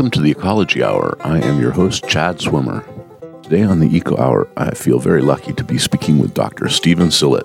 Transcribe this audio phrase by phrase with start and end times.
[0.00, 1.18] Welcome to the Ecology Hour.
[1.20, 2.82] I am your host, Chad Swimmer.
[3.50, 6.68] Today on the Eco Hour, I feel very lucky to be speaking with Dr.
[6.68, 7.44] Steven Sillett,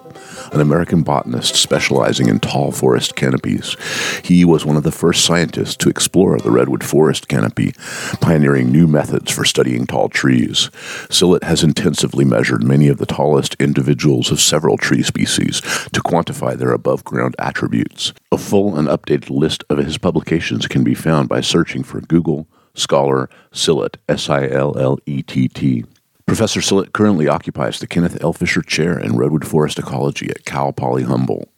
[0.53, 3.75] an American botanist specializing in tall forest canopies.
[4.23, 7.73] He was one of the first scientists to explore the redwood forest canopy,
[8.21, 10.69] pioneering new methods for studying tall trees.
[11.09, 15.59] Sillett has intensively measured many of the tallest individuals of several tree species
[15.91, 18.13] to quantify their above ground attributes.
[18.31, 22.47] A full and updated list of his publications can be found by searching for Google
[22.75, 25.85] Scholar Sillett, S I L L E T T.
[26.25, 28.33] Professor Sillett currently occupies the Kenneth L.
[28.33, 31.49] Fisher Chair in Redwood Forest Ecology at Cal Poly Humboldt.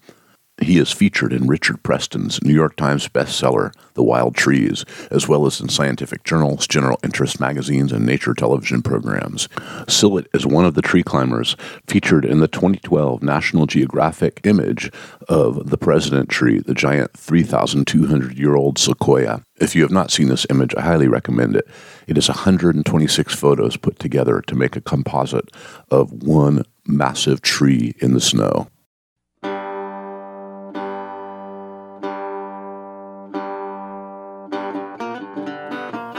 [0.59, 5.45] He is featured in Richard Preston's New York Times bestseller, The Wild Trees, as well
[5.45, 9.47] as in scientific journals, general interest magazines, and nature television programs.
[9.87, 11.55] Sillett is one of the tree climbers
[11.85, 14.91] featured in the 2012 National Geographic image
[15.29, 19.43] of the President tree, the giant 3,200 year old sequoia.
[19.57, 21.67] If you have not seen this image, I highly recommend it.
[22.07, 25.51] It is 126 photos put together to make a composite
[25.91, 28.67] of one massive tree in the snow.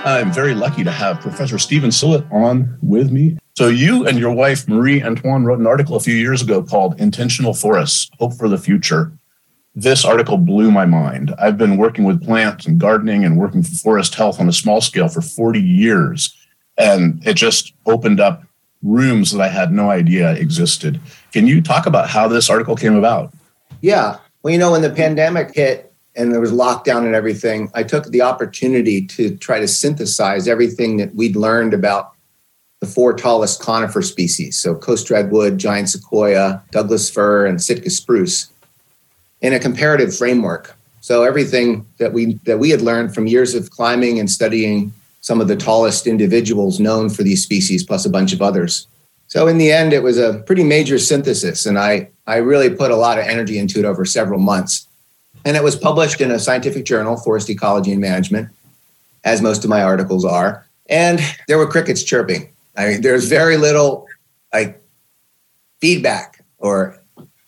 [0.08, 3.36] I'm very lucky to have Professor Steven Sillett on with me.
[3.58, 6.98] So, you and your wife, Marie Antoine, wrote an article a few years ago called
[6.98, 9.12] Intentional Forests Hope for the Future.
[9.74, 11.34] This article blew my mind.
[11.38, 14.80] I've been working with plants and gardening and working for forest health on a small
[14.80, 16.34] scale for 40 years.
[16.78, 18.44] And it just opened up
[18.82, 21.02] rooms that I had no idea existed.
[21.34, 23.34] Can you talk about how this article came about?
[23.82, 24.16] Yeah.
[24.42, 25.87] Well, you know, when the pandemic hit,
[26.18, 30.96] and there was lockdown and everything, I took the opportunity to try to synthesize everything
[30.96, 32.12] that we'd learned about
[32.80, 34.60] the four tallest conifer species.
[34.60, 38.50] So coast redwood, giant sequoia, Douglas fir, and Sitka spruce
[39.40, 40.74] in a comparative framework.
[41.00, 45.40] So everything that we that we had learned from years of climbing and studying some
[45.40, 48.86] of the tallest individuals known for these species, plus a bunch of others.
[49.28, 52.90] So in the end, it was a pretty major synthesis, and I I really put
[52.90, 54.87] a lot of energy into it over several months.
[55.44, 58.48] And it was published in a scientific journal, Forest Ecology and Management,
[59.24, 60.66] as most of my articles are.
[60.88, 62.52] And there were crickets chirping.
[62.76, 64.06] I mean, there's very little
[64.52, 64.82] like
[65.80, 66.98] feedback or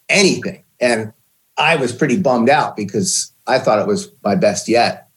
[0.08, 0.62] anything.
[0.80, 1.12] And
[1.56, 5.08] I was pretty bummed out because I thought it was my best yet.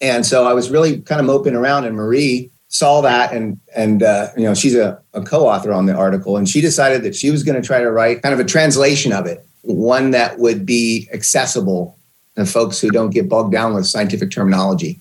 [0.00, 4.02] And so I was really kind of moping around, and Marie saw that, and and
[4.02, 7.30] uh, you know she's a, a co-author on the article, and she decided that she
[7.30, 10.64] was going to try to write kind of a translation of it one that would
[10.64, 11.98] be accessible
[12.36, 14.98] to folks who don't get bogged down with scientific terminology.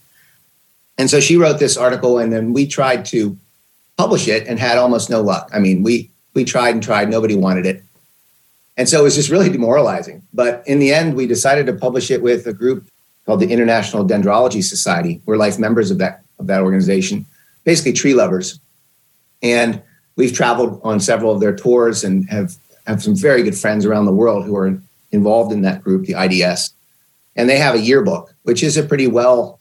[0.98, 3.38] And so she wrote this article, and then we tried to
[3.98, 5.50] publish it and had almost no luck.
[5.54, 7.84] I mean, we we tried and tried, nobody wanted it.
[8.78, 10.22] And so it was just really demoralizing.
[10.34, 12.88] But in the end, we decided to publish it with a group
[13.26, 15.22] called the International Dendrology Society.
[15.26, 17.26] We're life members of that of that organization,
[17.64, 18.60] basically tree lovers.
[19.42, 19.82] And
[20.16, 22.56] we've traveled on several of their tours and have
[22.90, 26.20] have some very good friends around the world who are involved in that group, the
[26.20, 26.74] IDS,
[27.36, 29.60] and they have a yearbook, which is a pretty well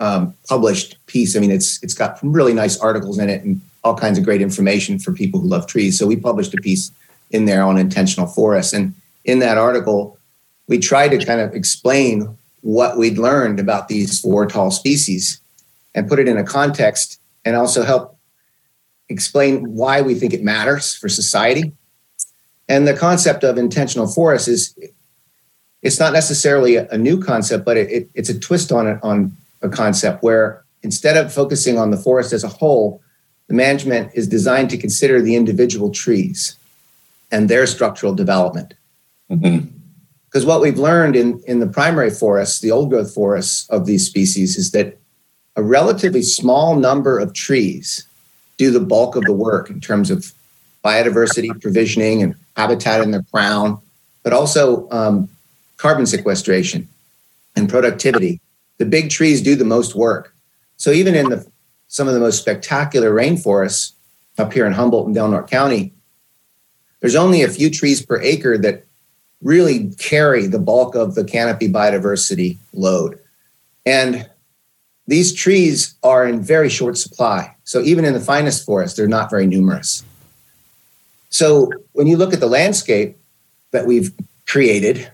[0.00, 1.36] um, published piece.
[1.36, 4.42] I mean, it's it's got really nice articles in it and all kinds of great
[4.42, 5.98] information for people who love trees.
[5.98, 6.90] So we published a piece
[7.30, 8.92] in there on intentional forests, and
[9.24, 10.18] in that article,
[10.66, 15.40] we tried to kind of explain what we'd learned about these four tall species
[15.94, 18.18] and put it in a context and also help
[19.08, 21.72] explain why we think it matters for society
[22.68, 24.76] and the concept of intentional forest is
[25.82, 29.36] it's not necessarily a, new concept, but it, it, it's a twist on it on
[29.60, 33.02] a concept where instead of focusing on the forest as a whole,
[33.48, 36.56] the management is designed to consider the individual trees
[37.30, 38.72] and their structural development.
[39.30, 39.66] Mm-hmm.
[40.26, 44.06] Because what we've learned in, in the primary forests, the old growth forests of these
[44.06, 44.98] species, is that
[45.54, 48.08] a relatively small number of trees
[48.56, 50.32] do the bulk of the work in terms of
[50.84, 53.78] biodiversity provisioning and habitat in the crown,
[54.22, 55.28] but also um,
[55.76, 56.88] carbon sequestration
[57.56, 58.40] and productivity.
[58.78, 60.34] The big trees do the most work.
[60.76, 61.46] So even in the
[61.88, 63.92] some of the most spectacular rainforests
[64.36, 65.92] up here in Humboldt and Del Norte County,
[67.00, 68.84] there's only a few trees per acre that
[69.40, 73.20] really carry the bulk of the canopy biodiversity load.
[73.86, 74.28] And
[75.06, 77.54] these trees are in very short supply.
[77.64, 80.02] So even in the finest forest, they're not very numerous.
[81.34, 83.18] So when you look at the landscape
[83.72, 84.12] that we've
[84.46, 85.10] created,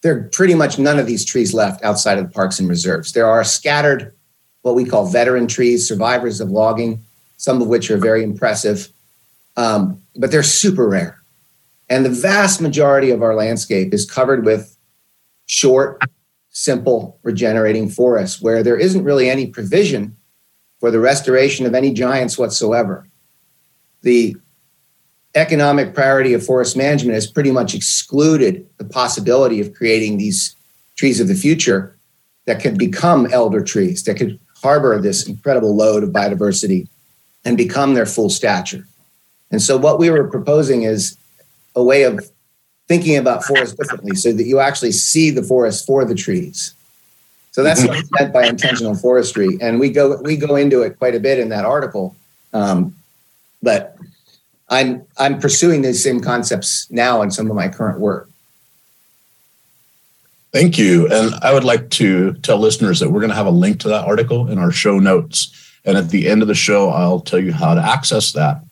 [0.00, 3.12] there are pretty much none of these trees left outside of the parks and reserves.
[3.12, 4.14] There are scattered,
[4.62, 7.04] what we call veteran trees, survivors of logging,
[7.36, 8.88] some of which are very impressive,
[9.58, 11.18] um, but they're super rare.
[11.90, 14.74] And the vast majority of our landscape is covered with
[15.44, 16.00] short,
[16.48, 20.16] simple regenerating forests where there isn't really any provision
[20.80, 23.06] for the restoration of any giants whatsoever.
[24.00, 24.36] The
[25.34, 30.54] economic priority of forest management has pretty much excluded the possibility of creating these
[30.96, 31.96] trees of the future
[32.46, 36.88] that could become elder trees, that could harbor this incredible load of biodiversity
[37.44, 38.86] and become their full stature.
[39.50, 41.16] And so, what we were proposing is
[41.76, 42.30] a way of
[42.88, 46.74] thinking about forests differently so that you actually see the forest for the trees.
[47.52, 47.90] So that's mm-hmm.
[47.90, 51.38] what's meant by intentional forestry, and we go we go into it quite a bit
[51.38, 52.16] in that article.
[52.52, 52.96] Um,
[53.62, 53.96] but
[54.68, 58.30] I'm I'm pursuing these same concepts now in some of my current work.
[60.52, 63.50] Thank you, and I would like to tell listeners that we're going to have a
[63.50, 65.52] link to that article in our show notes,
[65.84, 68.62] and at the end of the show, I'll tell you how to access that.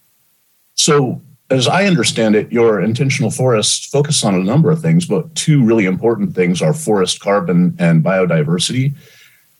[0.75, 5.35] So as I understand it, your intentional forests focus on a number of things, but
[5.35, 8.95] two really important things are forest carbon and biodiversity.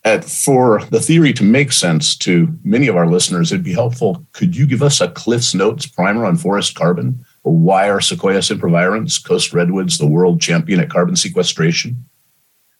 [0.05, 4.27] And for the theory to make sense to many of our listeners, it'd be helpful.
[4.33, 7.25] Could you give us a Cliff's Notes primer on forest carbon?
[7.45, 12.05] Or why are Sequoia sempervirens, coast redwoods, the world champion at carbon sequestration?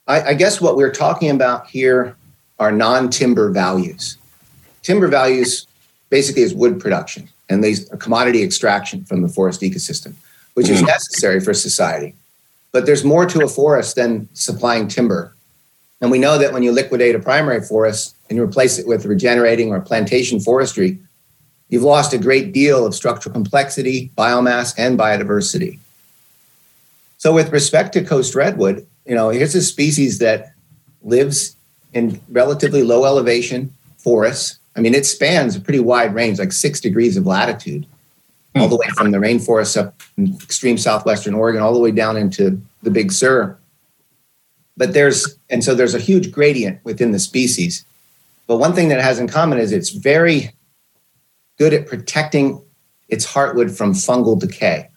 [0.09, 2.17] I, I guess what we're talking about here
[2.59, 4.17] are non timber values.
[4.83, 5.67] Timber values
[6.11, 10.15] basically is wood production and these commodity extraction from the forest ecosystem,
[10.55, 10.87] which is mm.
[10.87, 12.15] necessary for society.
[12.73, 15.35] But there's more to a forest than supplying timber.
[16.03, 19.07] And we know that when you liquidate a primary forest and you replace it with
[19.07, 20.99] regenerating or plantation forestry,
[21.71, 25.79] you've lost a great deal of structural complexity, biomass, and biodiversity.
[27.17, 30.53] So with respect to coast redwood, you know, here's a species that
[31.03, 31.57] lives
[31.95, 36.81] in relatively low elevation forests I mean, it spans a pretty wide range, like six
[36.81, 37.87] degrees of latitude,
[38.57, 42.17] all the way from the rainforests up in extreme southwestern Oregon, all the way down
[42.17, 43.57] into the Big Sur.
[44.77, 47.85] But there's, and so there's a huge gradient within the species.
[48.47, 50.51] But one thing that it has in common is it's very
[51.59, 52.63] good at protecting
[53.09, 54.89] its heartwood from fungal decay.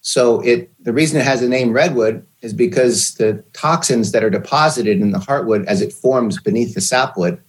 [0.00, 4.30] So it the reason it has the name redwood is because the toxins that are
[4.30, 7.42] deposited in the heartwood as it forms beneath the sapwood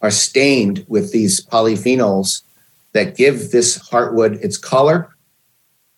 [0.00, 2.42] are stained with these polyphenols
[2.92, 5.08] that give this heartwood its color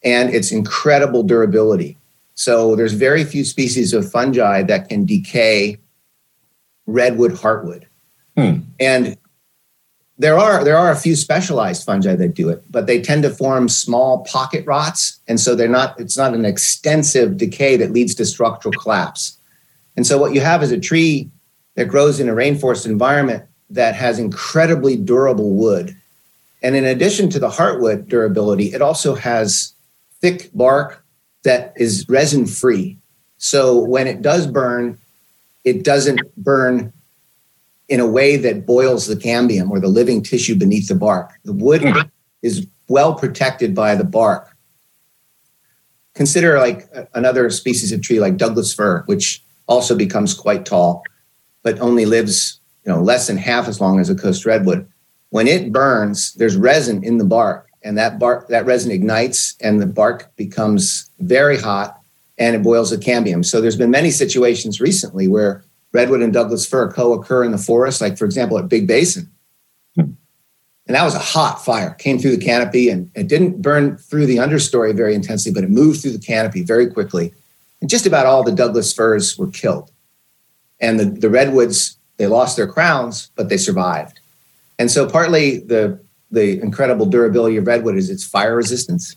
[0.02, 1.96] and its incredible durability.
[2.34, 5.78] So there's very few species of fungi that can decay
[6.86, 7.84] redwood heartwood.
[8.36, 8.60] Hmm.
[8.81, 9.16] And
[10.19, 13.31] there are there are a few specialized fungi that do it, but they tend to
[13.31, 15.98] form small pocket rots, and so they're not.
[15.98, 19.38] It's not an extensive decay that leads to structural collapse.
[19.96, 21.30] And so what you have is a tree
[21.75, 25.96] that grows in a rainforest environment that has incredibly durable wood.
[26.62, 29.72] And in addition to the heartwood durability, it also has
[30.20, 31.03] thick bark
[31.44, 32.98] that is resin free.
[33.38, 34.98] So when it does burn,
[35.64, 36.92] it doesn't burn
[37.88, 41.32] in a way that boils the cambium or the living tissue beneath the bark.
[41.44, 42.08] The wood mm-hmm.
[42.42, 44.56] is well protected by the bark.
[46.14, 51.02] Consider like another species of tree like Douglas fir, which also becomes quite tall,
[51.62, 54.86] but only lives you know, less than half as long as a coast redwood.
[55.30, 59.81] When it burns, there's resin in the bark, and that bark that resin ignites, and
[59.81, 62.00] the bark becomes very hot,
[62.38, 63.45] and it boils the cambium.
[63.45, 65.62] So there's been many situations recently where
[65.93, 69.31] redwood and Douglas fir co-occur in the forest, like for example at Big Basin.
[69.95, 70.12] Hmm.
[70.87, 74.26] And that was a hot fire, came through the canopy and it didn't burn through
[74.26, 77.33] the understory very intensely, but it moved through the canopy very quickly.
[77.81, 79.91] And just about all the Douglas firs were killed.
[80.81, 84.21] And the, the redwoods they lost their crowns, but they survived.
[84.79, 86.00] And so partly the
[86.35, 89.17] the incredible durability of redwood is its fire resistance.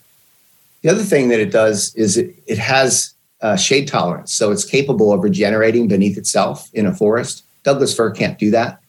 [0.81, 4.63] The other thing that it does is it, it has uh, shade tolerance, so it's
[4.63, 7.43] capable of regenerating beneath itself in a forest.
[7.63, 8.79] Douglas fir can't do that,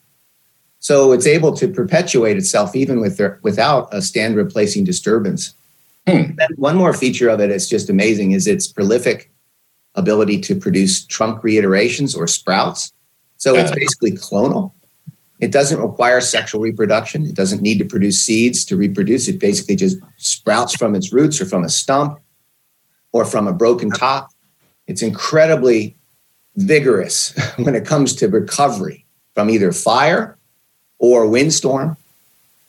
[0.79, 5.55] so it's able to perpetuate itself even with their, without a stand replacing disturbance.
[6.07, 6.39] Hmm.
[6.57, 9.31] one more feature of it is just amazing: is its prolific
[9.95, 12.93] ability to produce trunk reiterations or sprouts.
[13.37, 14.73] So it's basically clonal.
[15.39, 17.25] It doesn't require sexual reproduction.
[17.25, 19.29] It doesn't need to produce seeds to reproduce.
[19.29, 22.19] It basically just sprouts from its roots or from a stump
[23.13, 24.31] or from a broken top.
[24.87, 25.95] It's incredibly
[26.57, 29.05] vigorous when it comes to recovery
[29.35, 30.37] from either fire
[30.99, 31.97] or windstorm.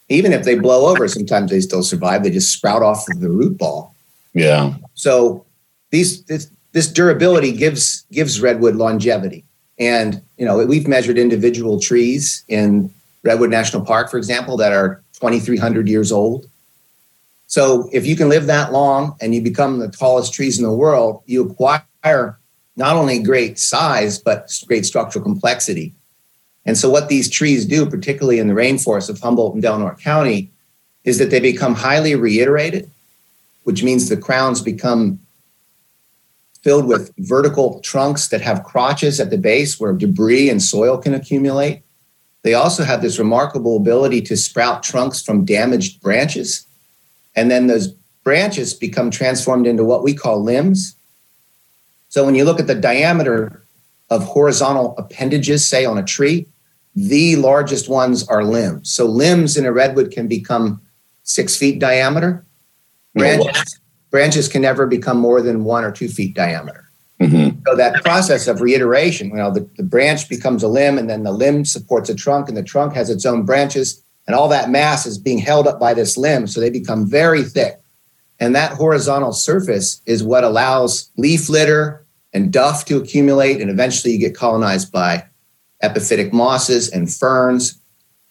[0.10, 2.24] Even if they blow over, sometimes they still survive.
[2.24, 3.96] They just sprout off of the root ball.
[4.34, 4.76] Yeah.
[4.96, 5.46] So
[5.92, 9.46] these this, this durability gives gives redwood longevity.
[9.80, 12.94] And you know, we've measured individual trees in
[13.24, 16.48] Redwood National Park, for example, that are 2,300 years old.
[17.48, 20.72] So if you can live that long and you become the tallest trees in the
[20.72, 22.38] world, you acquire
[22.76, 25.94] not only great size, but great structural complexity.
[26.66, 30.00] And so, what these trees do, particularly in the rainforest of Humboldt and Del Norte
[30.00, 30.52] County,
[31.04, 32.90] is that they become highly reiterated,
[33.64, 35.20] which means the crowns become
[36.62, 41.14] filled with vertical trunks that have crotches at the base where debris and soil can
[41.14, 41.82] accumulate.
[42.42, 46.66] They also have this remarkable ability to sprout trunks from damaged branches.
[47.36, 47.88] And then those
[48.24, 50.96] branches become transformed into what we call limbs.
[52.10, 53.64] So when you look at the diameter
[54.10, 56.48] of horizontal appendages, say on a tree,
[56.96, 58.90] the largest ones are limbs.
[58.90, 60.82] So limbs in a redwood can become
[61.24, 62.46] six feet diameter.
[63.14, 63.79] Branches,
[64.10, 66.90] branches can never become more than one or two feet diameter.
[67.20, 67.60] Mm-hmm.
[67.68, 71.24] So that process of reiteration, you know, the, the branch becomes a limb, and then
[71.24, 74.70] the limb supports a trunk, and the trunk has its own branches, and all that
[74.70, 77.80] mass is being held up by this limb, so they become very thick.
[78.40, 84.14] And that horizontal surface is what allows leaf litter and duff to accumulate, and eventually
[84.14, 85.26] you get colonized by
[85.84, 87.78] epiphytic mosses and ferns.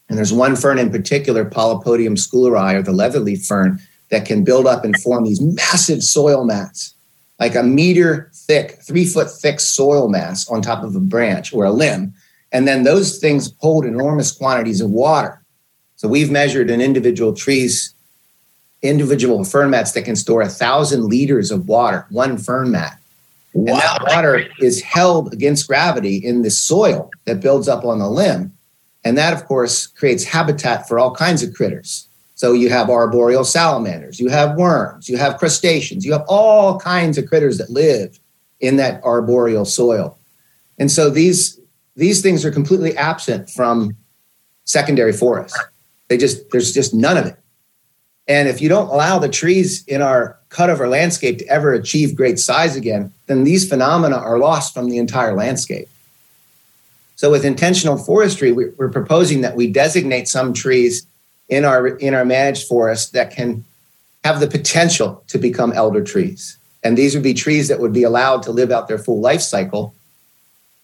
[0.08, 4.66] And there's one fern in particular, Polypodium scouleri, or the leatherleaf fern, that can build
[4.66, 6.94] up and form these massive soil mats,
[7.38, 11.64] like a meter thick, three foot thick soil mass on top of a branch or
[11.64, 12.14] a limb.
[12.52, 15.42] And then those things hold enormous quantities of water.
[15.96, 17.94] So we've measured in individual trees,
[18.82, 22.98] individual fern mats that can store a thousand liters of water, one fern mat.
[23.52, 23.74] Wow.
[23.74, 28.08] And that water is held against gravity in the soil that builds up on the
[28.08, 28.52] limb.
[29.04, 32.07] And that, of course, creates habitat for all kinds of critters.
[32.38, 37.18] So you have arboreal salamanders, you have worms, you have crustaceans, you have all kinds
[37.18, 38.20] of critters that live
[38.60, 40.16] in that arboreal soil.
[40.78, 41.58] And so these
[41.96, 43.96] these things are completely absent from
[44.66, 45.58] secondary forests.
[46.06, 47.36] They just there's just none of it.
[48.28, 52.38] And if you don't allow the trees in our cutover landscape to ever achieve great
[52.38, 55.88] size again, then these phenomena are lost from the entire landscape.
[57.16, 61.04] So with intentional forestry, we're proposing that we designate some trees
[61.48, 63.64] in our in our managed forest that can
[64.24, 66.58] have the potential to become elder trees.
[66.82, 69.40] And these would be trees that would be allowed to live out their full life
[69.40, 69.94] cycle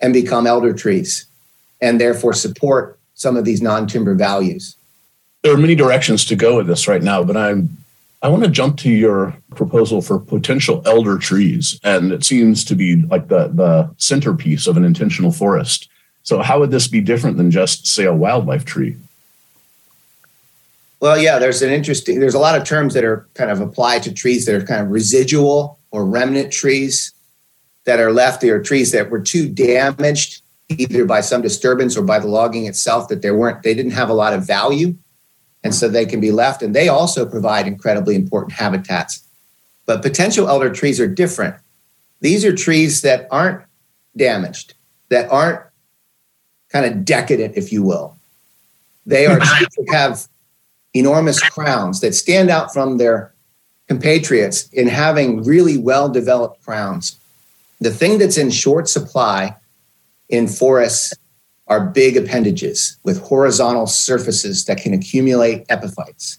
[0.01, 1.27] and become elder trees
[1.81, 4.77] and therefore support some of these non-timber values.
[5.43, 7.77] There are many directions to go with this right now, but I'm
[8.25, 11.79] I want to jump to your proposal for potential elder trees.
[11.85, 15.91] And it seems to be like the, the centerpiece of an intentional forest.
[16.23, 18.97] So how would this be different than just, say, a wildlife tree?
[21.05, 24.03] Well, yeah, there's an interesting, there's a lot of terms that are kind of applied
[24.05, 27.13] to trees that are kind of residual or remnant trees
[27.85, 28.41] that are left.
[28.41, 32.65] They are trees that were too damaged either by some disturbance or by the logging
[32.65, 34.97] itself that they weren't, they didn't have a lot of value.
[35.63, 36.63] And so they can be left.
[36.63, 39.23] And they also provide incredibly important habitats.
[39.85, 41.55] But potential elder trees are different.
[42.21, 43.63] These are trees that aren't
[44.17, 44.73] damaged,
[45.11, 45.61] that aren't
[46.71, 48.17] kind of decadent, if you will.
[49.05, 50.29] They are trees that have
[50.95, 53.35] enormous crowns that stand out from their
[53.89, 57.19] compatriots in having really well developed crowns.
[57.81, 59.57] The thing that's in short supply
[60.29, 61.13] in forests
[61.67, 66.39] are big appendages with horizontal surfaces that can accumulate epiphytes.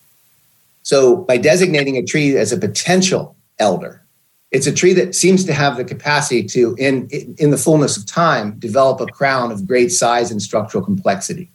[0.83, 4.05] So, by designating a tree as a potential elder,
[4.51, 8.05] it's a tree that seems to have the capacity to, in, in the fullness of
[8.05, 11.51] time, develop a crown of great size and structural complexity.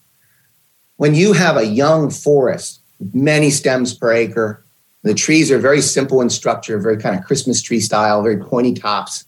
[0.96, 2.79] When you have a young forest
[3.12, 4.64] many stems per acre.
[5.02, 8.74] The trees are very simple in structure, very kind of Christmas tree style, very pointy
[8.74, 9.24] tops.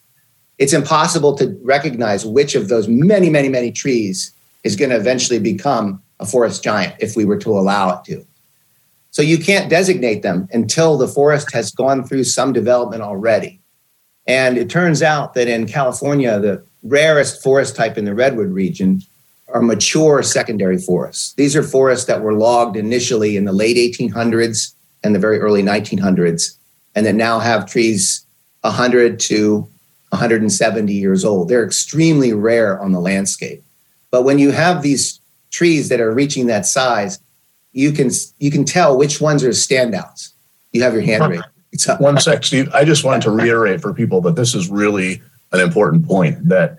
[0.59, 4.33] It's impossible to recognize which of those many, many, many trees
[4.64, 8.25] is going to eventually become a forest giant if we were to allow it to.
[9.11, 13.61] So you can't designate them until the forest has gone through some development already.
[14.26, 19.02] And it turns out that in California, the rarest forest type in the redwood region
[19.52, 21.35] are mature secondary forests.
[21.35, 25.62] These are forests that were logged initially in the late 1800s and the very early
[25.62, 26.56] 1900s,
[26.94, 28.25] and that now have trees
[28.62, 29.68] 100 to
[30.11, 31.49] 170 years old.
[31.49, 33.62] They're extremely rare on the landscape.
[34.11, 37.18] But when you have these trees that are reaching that size,
[37.73, 40.32] you can you can tell which ones are standouts.
[40.73, 42.00] You have your hand raised.
[42.00, 42.68] One sec, Steve.
[42.75, 46.78] I just wanted to reiterate for people that this is really an important point that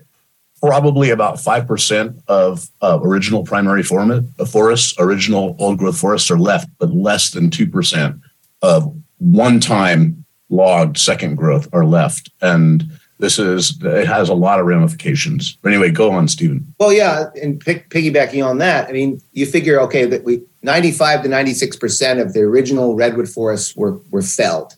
[0.63, 6.89] probably about 5% of uh, original primary forests, original old growth forests are left, but
[6.93, 8.21] less than 2%
[8.61, 12.29] of one time logged second growth are left.
[12.41, 12.85] And
[13.19, 15.57] this is, it has a lot of ramifications.
[15.61, 16.73] But anyway, go on, Steven.
[16.79, 17.25] Well, yeah.
[17.41, 22.21] And pick, piggybacking on that, I mean, you figure, okay, that we 95 to 96%
[22.21, 24.77] of the original redwood forests were, were felled.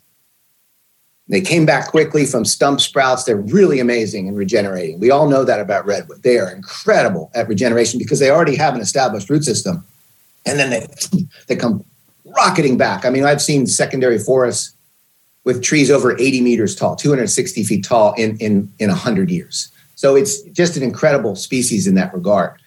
[1.27, 3.23] They came back quickly from stump sprouts.
[3.23, 4.99] They're really amazing in regenerating.
[4.99, 6.21] We all know that about redwood.
[6.21, 9.83] They are incredible at regeneration because they already have an established root system.
[10.45, 10.87] And then they,
[11.47, 11.83] they come
[12.25, 13.05] rocketing back.
[13.05, 14.73] I mean, I've seen secondary forests
[15.45, 19.71] with trees over 80 meters tall, 260 feet tall in, in, in 100 years.
[19.95, 22.59] So it's just an incredible species in that regard.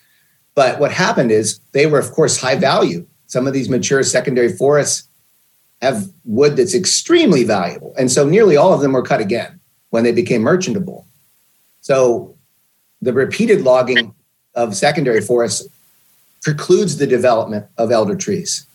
[0.55, 3.07] But what happened is they were, of course, high value.
[3.27, 5.08] Some of these mature secondary forests
[5.81, 7.95] have wood that's extremely valuable.
[7.99, 11.07] And so nearly all of them were cut again when they became merchantable.
[11.81, 12.37] So
[13.01, 14.15] the repeated logging
[14.55, 15.69] of secondary forests
[16.43, 18.67] precludes the development of elder trees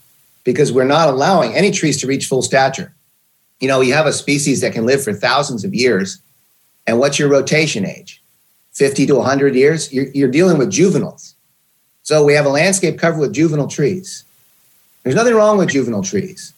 [0.44, 2.94] because we're not allowing any trees to reach full stature.
[3.60, 6.20] You know, you have a species that can live for thousands of years.
[6.86, 8.22] And what's your rotation age?
[8.74, 9.94] 50 to 100 years?
[9.94, 11.36] You're, you're dealing with juveniles.
[12.02, 14.26] So we have a landscape covered with juvenile trees.
[15.04, 16.54] There's nothing wrong with juvenile trees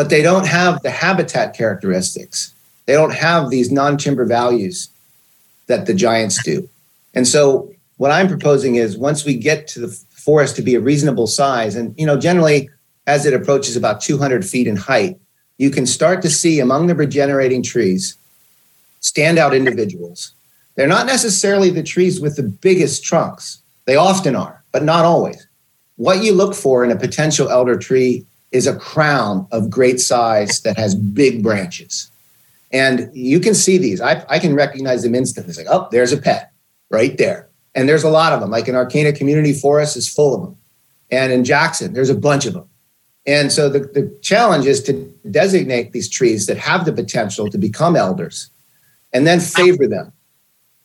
[0.00, 2.54] but they don't have the habitat characteristics.
[2.86, 4.88] They don't have these non timber values
[5.66, 6.66] that the giants do.
[7.12, 10.80] And so, what I'm proposing is once we get to the forest to be a
[10.80, 12.70] reasonable size, and you know, generally
[13.06, 15.20] as it approaches about 200 feet in height,
[15.58, 18.16] you can start to see among the regenerating trees
[19.02, 20.32] standout individuals.
[20.76, 23.60] They're not necessarily the trees with the biggest trunks.
[23.84, 25.46] They often are, but not always.
[25.96, 30.60] What you look for in a potential elder tree is a crown of great size
[30.62, 32.10] that has big branches.
[32.72, 34.00] And you can see these.
[34.00, 35.50] I, I can recognize them instantly.
[35.50, 36.52] It's like, oh, there's a pet
[36.90, 37.48] right there.
[37.74, 38.50] And there's a lot of them.
[38.50, 40.56] Like in Arcata Community Forest is full of them.
[41.10, 42.68] And in Jackson, there's a bunch of them.
[43.26, 44.92] And so the, the challenge is to
[45.30, 48.50] designate these trees that have the potential to become elders
[49.12, 50.12] and then favor them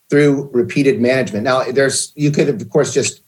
[0.10, 1.44] through repeated management.
[1.44, 3.22] Now, there's you could of course just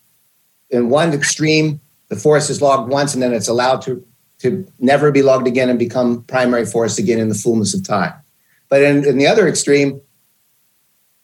[0.69, 4.05] in one extreme, the forest is logged once and then it's allowed to
[4.39, 8.13] to never be logged again and become primary forest again in the fullness of time.
[8.69, 10.01] But in, in the other extreme,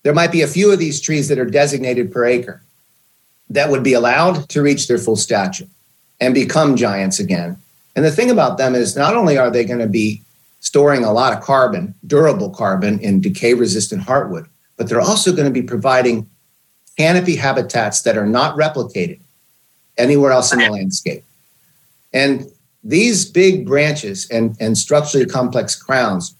[0.03, 2.61] there might be a few of these trees that are designated per acre
[3.49, 5.67] that would be allowed to reach their full stature
[6.19, 7.57] and become giants again.
[7.95, 10.21] And the thing about them is not only are they going to be
[10.59, 14.47] storing a lot of carbon, durable carbon in decay resistant heartwood,
[14.77, 16.27] but they're also going to be providing
[16.97, 19.19] canopy habitats that are not replicated
[19.97, 21.23] anywhere else in the landscape.
[22.13, 22.47] And
[22.83, 26.35] these big branches and, and structurally complex crowns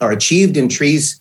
[0.00, 1.20] are achieved in trees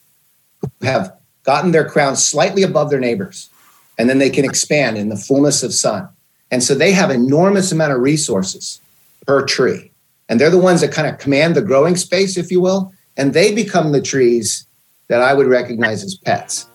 [0.62, 3.50] who have gotten their crowns slightly above their neighbors,
[3.98, 6.08] and then they can expand in the fullness of sun.
[6.52, 8.82] And so they have enormous amount of resources
[9.26, 9.92] per tree.
[10.30, 13.34] And they're the ones that kind of command the growing space, if you will, and
[13.34, 14.66] they become the trees
[15.08, 16.68] that I would recognize as pets.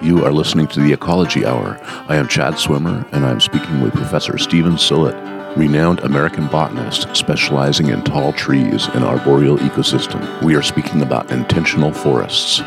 [0.00, 1.78] You are listening to the Ecology Hour.
[2.08, 7.88] I am Chad Swimmer, and I'm speaking with Professor Steven Sillett renowned American botanist specializing
[7.88, 10.42] in tall trees and arboreal ecosystem.
[10.42, 12.62] We are speaking about intentional forests.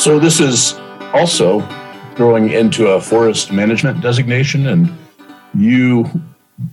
[0.00, 0.78] So, this is
[1.14, 1.66] also
[2.14, 4.92] growing into a forest management designation, and
[5.54, 6.04] you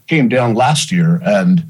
[0.08, 1.64] came down last year and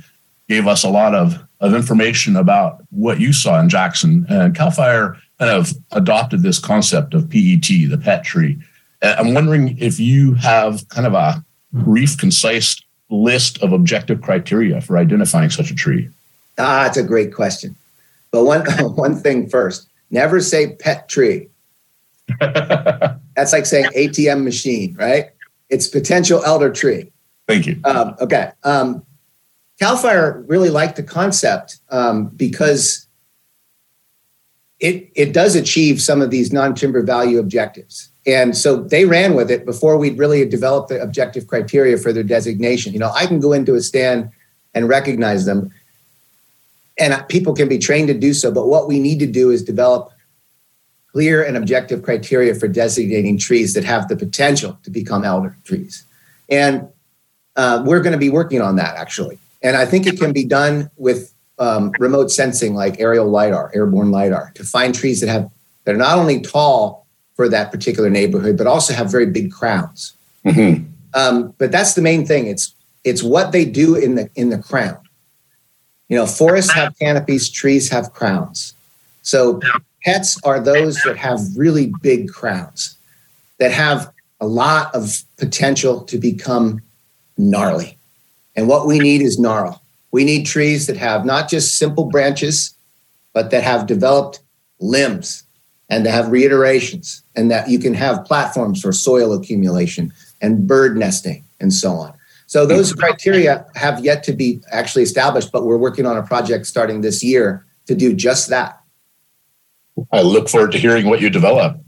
[0.50, 4.26] gave us a lot of, of information about what you saw in Jackson.
[4.30, 8.60] And CAL FIRE kind of adopted this concept of PET, the pet tree.
[9.02, 14.98] I'm wondering if you have kind of a brief, concise list of objective criteria for
[14.98, 16.10] identifying such a tree.
[16.58, 17.76] Ah, it's a great question.
[18.32, 21.50] But one one thing first, never say pet tree.
[22.40, 25.32] That's like saying ATM machine, right?
[25.70, 27.12] It's potential elder tree.
[27.48, 27.80] Thank you.
[27.84, 28.52] Um, okay.
[28.64, 29.06] Um,
[29.80, 33.08] Cal Fire really liked the concept um, because
[34.80, 38.11] it it does achieve some of these non-timber value objectives.
[38.28, 42.24] And so they ran with it before we'd really developed the objective criteria for their
[42.24, 42.94] designation.
[42.94, 44.30] You know, I can go into a stand
[44.74, 45.72] and recognize them,
[47.00, 48.52] and people can be trained to do so.
[48.52, 50.12] But what we need to do is develop
[51.12, 56.06] clear and objective criteria for designating trees that have the potential to become elder trees.
[56.50, 56.88] And
[57.56, 59.38] uh, we're going to be working on that actually.
[59.62, 64.10] And I think it can be done with um, remote sensing like aerial LIDAR, airborne
[64.12, 65.52] LIDAR, to find trees that have
[65.84, 67.06] that are not only tall
[67.36, 70.14] for that particular neighborhood, but also have very big crowns.
[70.46, 70.86] Mm-hmm.
[71.14, 72.48] Um, but that's the main thing.
[72.48, 74.98] It's it's what they do in the in the crown.
[76.08, 78.74] You know, forests have canopies, trees have crowns.
[79.22, 79.62] So
[80.04, 82.98] pets are those that have really big crowns
[83.60, 86.82] that have a lot of potential to become
[87.38, 87.98] gnarly.
[88.56, 89.82] And what we need is gnarl.
[90.12, 92.74] We need trees that have not just simple branches,
[93.34, 94.42] but that have developed
[94.80, 95.44] limbs
[95.92, 100.98] and to have reiterations and that you can have platforms for soil accumulation and bird
[100.98, 102.14] nesting and so on.
[102.48, 106.66] So those criteria have yet to be actually established, but we're working on a project
[106.66, 108.82] starting this year to do just that.
[110.12, 111.80] I look forward to hearing what you develop.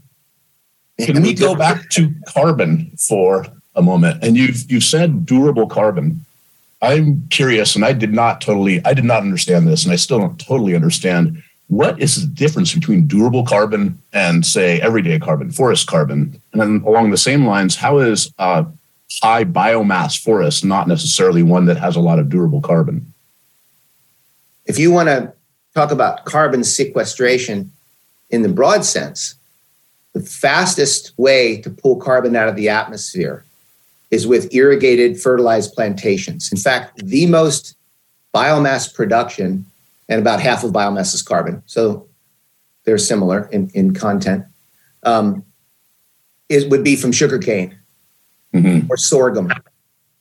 [0.98, 4.22] Can we go back to carbon for a moment?
[4.22, 6.24] And you've you've said durable carbon.
[6.80, 10.18] I'm curious, and I did not totally, I did not understand this, and I still
[10.18, 11.42] don't totally understand.
[11.68, 16.40] What is the difference between durable carbon and, say, everyday carbon, forest carbon?
[16.52, 18.64] And then along the same lines, how is uh,
[19.22, 23.12] high biomass forest, not necessarily one that has a lot of durable carbon.
[24.66, 25.32] If you want to
[25.74, 27.70] talk about carbon sequestration
[28.30, 29.34] in the broad sense,
[30.12, 33.44] the fastest way to pull carbon out of the atmosphere
[34.10, 36.52] is with irrigated fertilized plantations.
[36.52, 37.76] In fact, the most
[38.32, 39.66] biomass production,
[40.08, 42.08] and about half of biomass is carbon, so
[42.84, 44.44] they're similar in, in content,
[45.02, 45.44] um,
[46.48, 47.78] is, would be from sugarcane
[48.54, 48.86] mm-hmm.
[48.90, 49.50] or sorghum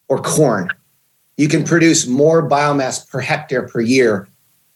[0.08, 0.70] or corn.
[1.38, 4.28] You can produce more biomass per hectare per year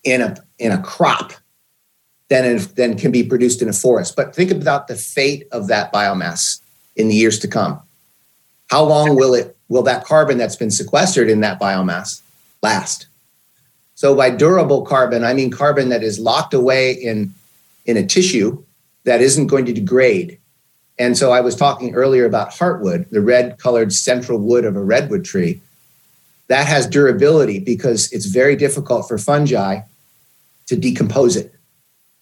[0.04, 1.34] in a in a crop
[2.30, 4.15] than in, than can be produced in a forest.
[4.15, 6.62] But think about the fate of that biomass
[6.96, 7.80] in the years to come.
[8.70, 12.22] How long will it will that carbon that's been sequestered in that biomass
[12.62, 13.07] last?
[13.98, 17.34] So by durable carbon, I mean carbon that is locked away in
[17.86, 18.64] in a tissue
[19.04, 20.40] that isn't going to degrade
[21.00, 24.84] and so I was talking earlier about heartwood, the red colored central wood of a
[24.84, 25.62] redwood tree.
[26.48, 29.82] That has durability because it's very difficult for fungi
[30.68, 31.54] to decompose it.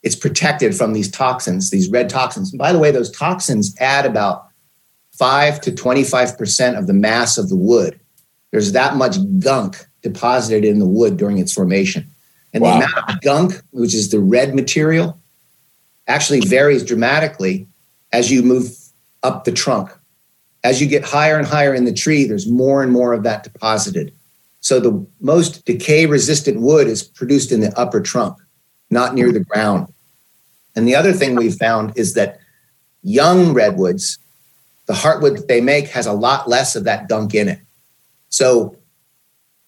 [0.04, 2.52] It's protected from these toxins, these red toxins.
[2.52, 4.48] And by the way, those toxins add about
[5.14, 8.00] 5 to 25% of the mass of the wood.
[8.52, 12.08] There's that much gunk deposited in the wood during its formation.
[12.54, 12.80] And wow.
[12.80, 15.20] the amount of gunk, which is the red material,
[16.08, 17.68] actually varies dramatically
[18.14, 18.70] as you move
[19.24, 19.90] up the trunk.
[20.64, 23.44] As you get higher and higher in the tree, there's more and more of that
[23.44, 24.14] deposited.
[24.62, 28.38] So the most decay resistant wood is produced in the upper trunk,
[28.92, 29.92] not near the ground.
[30.76, 32.40] And the other thing we've found is that
[33.02, 34.20] young redwoods,
[34.86, 37.60] the heartwood that they make has a lot less of that gunk in it.
[38.30, 38.76] So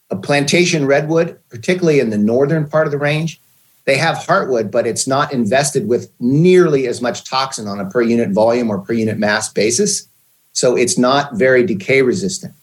[0.10, 3.40] a plantation redwood, particularly in the northern part of the range,
[3.86, 8.02] they have heartwood, but it's not invested with nearly as much toxin on a per
[8.02, 10.08] unit volume or per unit mass basis.
[10.52, 12.54] So it's not very decay resistant.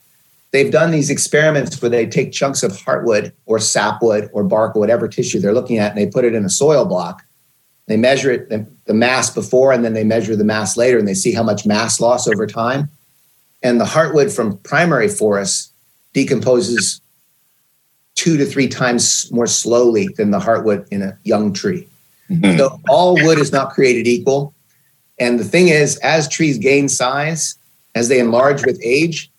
[0.51, 4.81] They've done these experiments where they take chunks of heartwood or sapwood or bark or
[4.81, 7.25] whatever tissue they're looking at and they put it in a soil block.
[7.87, 8.49] They measure it,
[8.87, 11.67] the mass before, and then they measure the mass later and they see how much
[11.67, 12.89] mass loss over time.
[13.63, 15.73] And the heartwood from primary forests
[16.13, 17.01] decomposes
[18.25, 21.87] two to three times more slowly than the heartwood in a young tree.
[22.31, 22.57] Mm-hmm.
[22.57, 24.55] So all wood is not created equal.
[25.19, 27.55] And the thing is, as trees gain size,
[27.95, 29.31] as they enlarge with age,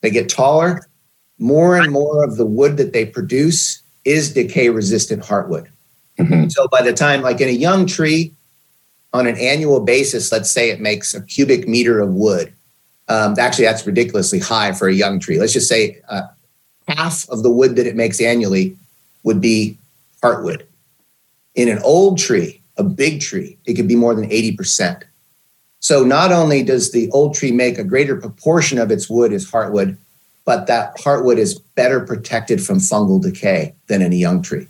[0.00, 0.88] they get taller,
[1.38, 5.66] more and more of the wood that they produce is decay resistant heartwood.
[6.18, 6.48] Mm-hmm.
[6.48, 8.32] So by the time, like in a young tree,
[9.12, 12.54] on an annual basis, let's say it makes a cubic meter of wood.
[13.08, 15.38] Um, actually, that's ridiculously high for a young tree.
[15.38, 16.22] Let's just say uh,
[16.88, 18.76] half of the wood that it makes annually
[19.22, 19.78] would be
[20.22, 20.64] heartwood.
[21.54, 25.02] In an old tree, a big tree, it could be more than 80%.
[25.80, 29.50] So not only does the old tree make a greater proportion of its wood as
[29.50, 29.96] heartwood,
[30.44, 34.66] but that heartwood is better protected from fungal decay than in a young tree.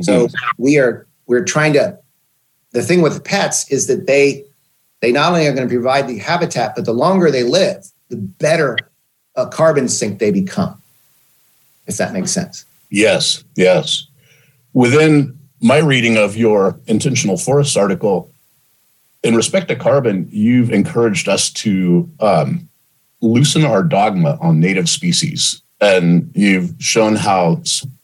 [0.00, 1.98] So we are we're trying to
[2.72, 4.44] the thing with pets is that they
[5.00, 8.16] they not only are going to provide the habitat, but the longer they live, the
[8.16, 8.78] better
[9.34, 10.80] a carbon sink they become
[11.88, 12.64] if that makes sense.
[12.90, 14.06] Yes, yes.
[14.74, 18.30] Within my reading of your intentional forest article,
[19.24, 22.68] in respect to carbon, you've encouraged us to um,
[23.20, 25.60] loosen our dogma on native species.
[25.80, 27.62] And you've shown how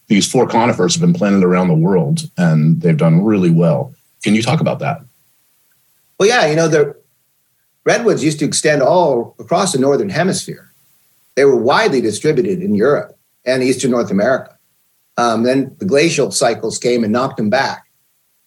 [0.09, 3.95] these four conifers have been planted around the world and they've done really well.
[4.23, 5.01] Can you talk about that?
[6.19, 6.97] Well, yeah, you know, the
[7.85, 10.73] redwoods used to extend all across the northern hemisphere.
[11.37, 14.59] They were widely distributed in Europe and Eastern North America.
[15.17, 17.85] Um, then the glacial cycles came and knocked them back.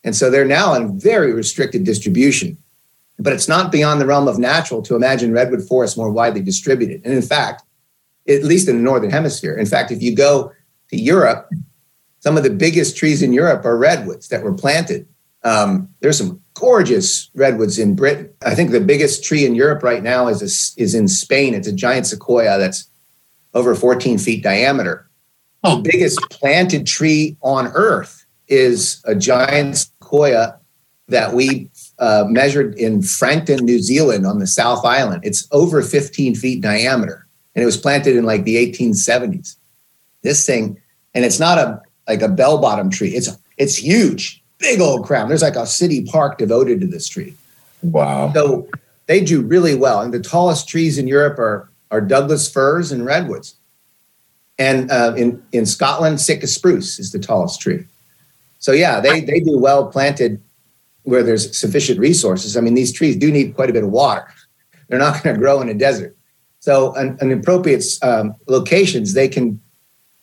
[0.04, 2.58] And so they're now in very restricted distribution.
[3.20, 7.02] But it's not beyond the realm of natural to imagine redwood forests more widely distributed.
[7.04, 7.64] And in fact,
[8.28, 10.52] at least in the Northern Hemisphere, in fact, if you go
[10.90, 11.50] to Europe,
[12.20, 15.08] some of the biggest trees in Europe are redwoods that were planted.
[15.44, 18.30] Um, there's some gorgeous redwoods in Britain.
[18.46, 21.54] I think the biggest tree in Europe right now is, a, is in Spain.
[21.54, 22.90] It's a giant sequoia that's
[23.54, 25.10] over 14 feet diameter.
[25.64, 25.78] Oh.
[25.78, 30.58] The biggest planted tree on Earth is a giant sequoia
[31.08, 35.22] that we uh, measured in Frankton, New Zealand, on the South Island.
[35.24, 39.56] It's over 15 feet diameter, and it was planted in like the 1870s.
[40.22, 40.80] This thing,
[41.14, 43.10] and it's not a like a bell bottom tree.
[43.10, 45.30] It's it's huge, big old crown.
[45.30, 47.34] There's like a city park devoted to this tree.
[47.82, 48.32] Wow.
[48.34, 48.68] So
[49.08, 50.02] they do really well.
[50.02, 53.56] And the tallest trees in Europe are are Douglas firs and redwoods.
[54.60, 57.86] And uh, in in Scotland, Sitka spruce is the tallest tree.
[58.60, 60.42] So yeah, they they do well planted
[61.04, 62.58] where there's sufficient resources.
[62.58, 64.28] I mean, these trees do need quite a bit of water.
[64.90, 66.18] They're not going to grow in a desert.
[66.60, 69.62] So, in, appropriate um, locations, they can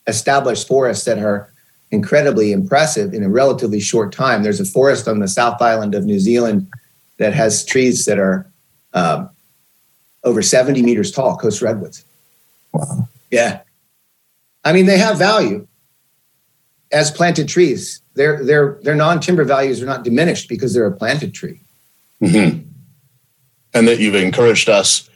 [0.07, 1.50] establish forests that are
[1.90, 4.42] incredibly impressive in a relatively short time.
[4.42, 6.68] There's a forest on the South Island of New Zealand
[7.16, 8.46] that has trees that are
[8.92, 9.31] um,
[10.24, 12.04] over 70 meters tall, coast redwoods.
[12.72, 13.08] Wow.
[13.30, 13.60] Yeah.
[14.64, 15.66] I mean, they have value
[16.90, 18.00] as planted trees.
[18.14, 21.60] Their their their non-timber values are not diminished because they're a planted tree.
[22.22, 22.68] Mm-hmm.
[23.74, 25.10] And that you've encouraged us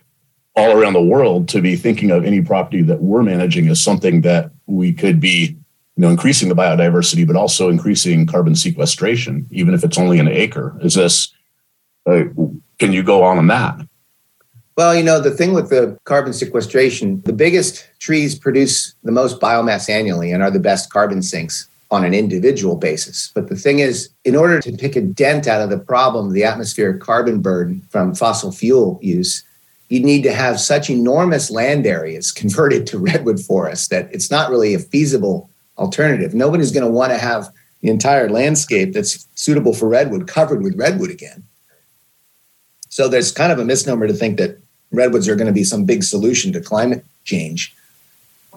[0.57, 4.23] all around the world to be thinking of any property that we're managing as something
[4.23, 5.57] that we could be,
[5.97, 10.29] you know, increasing the biodiversity, but also increasing carbon sequestration, even if it's only an
[10.29, 10.77] acre.
[10.83, 11.33] Is this?
[12.05, 12.25] Uh,
[12.79, 13.88] can you go on on that?
[14.79, 19.41] Well, you know, the thing with the carbon sequestration, the biggest trees produce the most
[19.41, 23.33] biomass annually and are the best carbon sinks on an individual basis.
[23.35, 26.45] But the thing is, in order to take a dent out of the problem the
[26.45, 29.43] atmospheric carbon burden from fossil fuel use,
[29.88, 34.49] you need to have such enormous land areas converted to redwood forests that it's not
[34.49, 36.35] really a feasible alternative.
[36.35, 40.79] Nobody's going to want to have the entire landscape that's suitable for redwood covered with
[40.79, 41.43] redwood again.
[42.91, 44.61] So there's kind of a misnomer to think that
[44.92, 47.74] redwoods are going to be some big solution to climate change.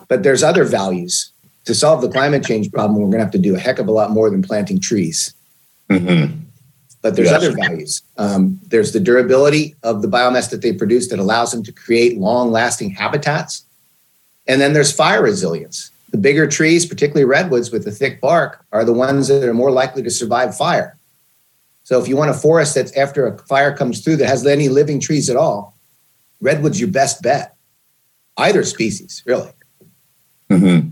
[0.07, 1.31] But there's other values.
[1.65, 3.87] To solve the climate change problem, we're going to have to do a heck of
[3.87, 5.33] a lot more than planting trees.
[5.89, 6.37] Mm-hmm.
[7.01, 7.37] But there's yes.
[7.37, 8.01] other values.
[8.17, 12.17] Um, there's the durability of the biomass that they produce that allows them to create
[12.17, 13.65] long lasting habitats.
[14.47, 15.91] And then there's fire resilience.
[16.11, 19.71] The bigger trees, particularly redwoods with the thick bark, are the ones that are more
[19.71, 20.97] likely to survive fire.
[21.83, 24.69] So if you want a forest that's after a fire comes through that has any
[24.69, 25.70] living trees at all,
[26.41, 27.55] redwood's your best bet.
[28.37, 29.51] Either species, really.
[30.49, 30.89] Mm-hmm.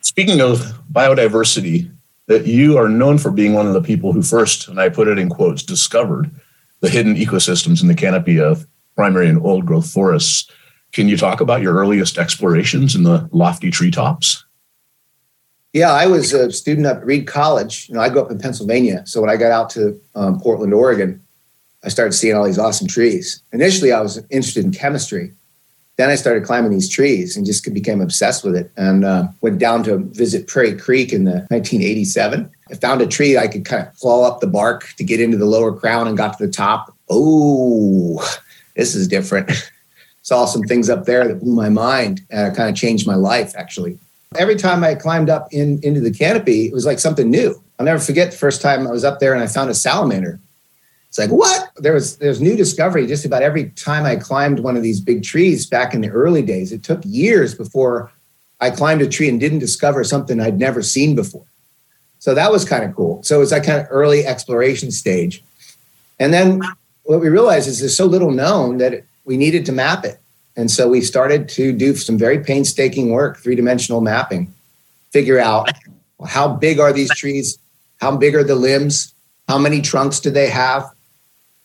[0.00, 0.58] Speaking of
[0.92, 1.92] biodiversity,
[2.26, 5.08] that you are known for being one of the people who first, and I put
[5.08, 6.30] it in quotes, discovered
[6.80, 10.50] the hidden ecosystems in the canopy of primary and old growth forests.
[10.92, 14.44] Can you talk about your earliest explorations in the lofty treetops?
[15.72, 17.88] Yeah, I was a student at Reed College.
[17.88, 19.02] You know, I grew up in Pennsylvania.
[19.06, 21.22] So when I got out to um, Portland, Oregon,
[21.84, 23.42] I started seeing all these awesome trees.
[23.52, 25.32] Initially, I was interested in chemistry.
[25.96, 28.70] Then I started climbing these trees and just became obsessed with it.
[28.76, 32.50] And uh, went down to visit Prairie Creek in the 1987.
[32.70, 35.36] I found a tree I could kind of claw up the bark to get into
[35.36, 36.94] the lower crown and got to the top.
[37.08, 38.24] Oh,
[38.76, 39.50] this is different.
[40.22, 43.54] Saw some things up there that blew my mind and kind of changed my life,
[43.56, 43.98] actually.
[44.36, 47.60] Every time I climbed up in, into the canopy, it was like something new.
[47.78, 50.38] I'll never forget the first time I was up there and I found a salamander
[51.08, 51.70] it's like what?
[51.76, 55.22] There was there's new discovery just about every time i climbed one of these big
[55.22, 56.70] trees back in the early days.
[56.70, 58.12] It took years before
[58.60, 61.46] i climbed a tree and didn't discover something i'd never seen before.
[62.18, 63.22] So that was kind of cool.
[63.22, 65.42] So it was that kind of early exploration stage.
[66.18, 66.60] And then
[67.04, 70.18] what we realized is there's so little known that we needed to map it.
[70.56, 74.52] And so we started to do some very painstaking work three-dimensional mapping
[75.10, 75.70] figure out
[76.26, 77.58] how big are these trees
[78.00, 79.14] how big are the limbs
[79.46, 80.90] how many trunks do they have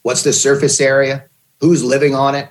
[0.04, 1.26] What's the surface area?
[1.60, 2.50] Who's living on it?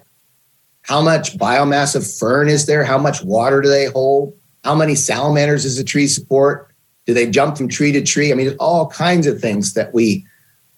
[0.82, 2.84] How much biomass of fern is there?
[2.84, 4.36] How much water do they hold?
[4.64, 6.74] How many salamanders does a tree support?
[7.06, 8.32] Do they jump from tree to tree?
[8.32, 10.26] I mean, all kinds of things that we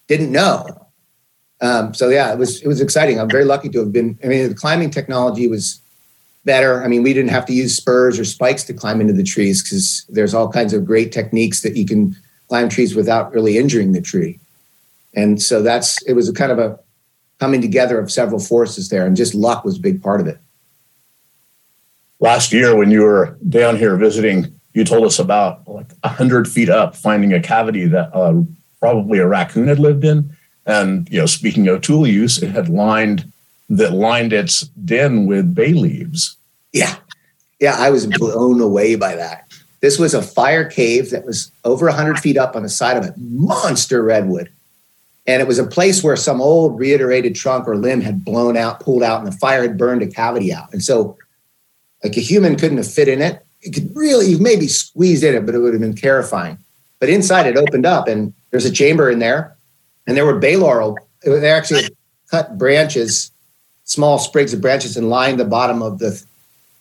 [0.09, 0.67] didn't know.
[1.61, 3.19] Um, so yeah, it was it was exciting.
[3.19, 4.19] I'm very lucky to have been.
[4.23, 5.81] I mean, the climbing technology was
[6.45, 6.83] better.
[6.83, 9.63] I mean, we didn't have to use spurs or spikes to climb into the trees
[9.63, 12.17] because there's all kinds of great techniques that you can
[12.49, 14.39] climb trees without really injuring the tree.
[15.17, 16.79] And so that's it was a kind of a
[17.39, 20.39] coming together of several forces there, and just luck was a big part of it.
[22.21, 26.69] Last year, when you were down here visiting, you told us about like hundred feet
[26.69, 28.41] up finding a cavity that uh,
[28.81, 30.31] probably a raccoon had lived in,
[30.67, 33.31] and you know, speaking of tool use, it had lined
[33.71, 36.37] that lined its den with bay leaves.
[36.73, 36.97] Yeah,
[37.61, 39.53] yeah, I was blown away by that.
[39.81, 43.05] This was a fire cave that was over 100 feet up on the side of
[43.05, 44.51] a monster redwood.
[45.27, 48.81] And it was a place where some old reiterated trunk or limb had blown out,
[48.81, 50.73] pulled out, and the fire had burned a cavity out.
[50.73, 51.17] And so,
[52.03, 53.45] like a human couldn't have fit in it.
[53.63, 56.59] It could really, you maybe squeezed in it, but it would have been terrifying.
[57.01, 59.57] But inside it opened up, and there's a chamber in there,
[60.07, 60.99] and there were bay laurel.
[61.23, 61.89] They actually
[62.31, 63.31] cut branches,
[63.85, 66.23] small sprigs of branches, and lined the bottom of the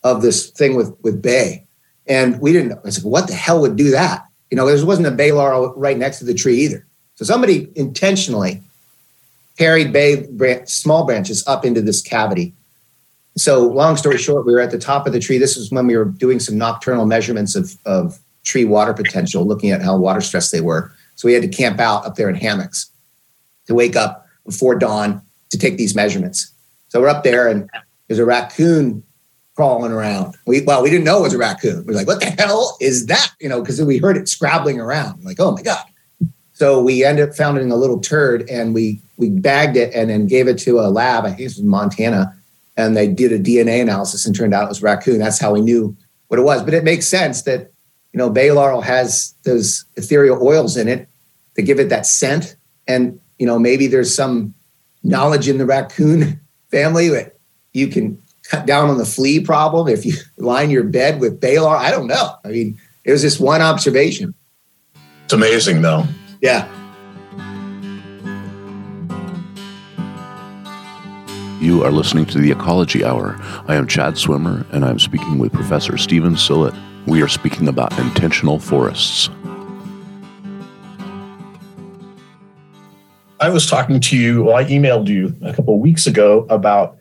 [0.03, 1.65] of this thing with with bay,
[2.07, 2.77] and we didn't.
[2.83, 4.25] I said, what the hell would do that?
[4.51, 6.85] You know, there wasn't a bay laurel right next to the tree either.
[7.15, 8.61] So somebody intentionally
[9.57, 12.53] carried bay branch, small branches up into this cavity.
[13.37, 15.37] So long story short, we were at the top of the tree.
[15.37, 19.71] This was when we were doing some nocturnal measurements of, of tree water potential, looking
[19.71, 20.91] at how water stressed they were.
[21.15, 22.89] So we had to camp out up there in hammocks
[23.67, 26.51] to wake up before dawn to take these measurements.
[26.89, 27.69] So we're up there and
[28.07, 29.03] there's a raccoon
[29.55, 30.35] crawling around.
[30.45, 31.85] We well, we didn't know it was a raccoon.
[31.85, 33.31] We are like, what the hell is that?
[33.39, 35.19] You know, because we heard it scrabbling around.
[35.19, 35.83] I'm like, oh my God.
[36.63, 40.27] So we ended up finding a little turd and we we bagged it and then
[40.27, 41.25] gave it to a lab.
[41.25, 42.33] I think it was Montana.
[42.77, 45.19] And they did a DNA analysis and turned out it was raccoon.
[45.19, 45.93] That's how we knew
[46.29, 46.63] what it was.
[46.63, 47.73] But it makes sense that,
[48.13, 51.09] you know, bay laurel has those ethereal oils in it
[51.55, 52.55] to give it that scent.
[52.87, 54.53] And, you know, maybe there's some
[55.03, 56.39] knowledge in the raccoon
[56.71, 57.35] family that
[57.73, 61.59] you can cut down on the flea problem if you line your bed with bay
[61.59, 61.81] laurel.
[61.81, 62.35] I don't know.
[62.45, 64.33] I mean, it was just one observation.
[65.25, 66.05] It's amazing, though.
[66.43, 66.67] Yeah.
[71.61, 73.37] You are listening to the Ecology Hour.
[73.69, 76.77] I am Chad Swimmer, and I'm speaking with Professor Steven Sillett.
[77.07, 79.29] We are speaking about intentional forests.
[83.39, 86.97] I was talking to you, well, I emailed you a couple of weeks ago about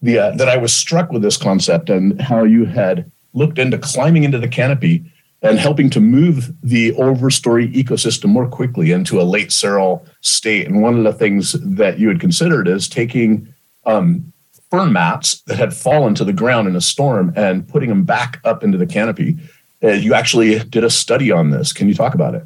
[0.00, 3.76] the uh, that I was struck with this concept and how you had looked into
[3.76, 5.04] climbing into the canopy
[5.42, 10.66] and helping to move the overstory ecosystem more quickly into a late seral state.
[10.66, 13.52] And one of the things that you had considered is taking
[13.84, 14.32] um,
[14.70, 18.40] fern mats that had fallen to the ground in a storm and putting them back
[18.44, 19.38] up into the canopy.
[19.82, 21.72] Uh, you actually did a study on this.
[21.72, 22.44] Can you talk about it?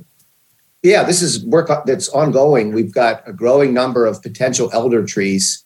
[0.82, 2.72] Yeah, this is work that's ongoing.
[2.72, 5.64] We've got a growing number of potential elder trees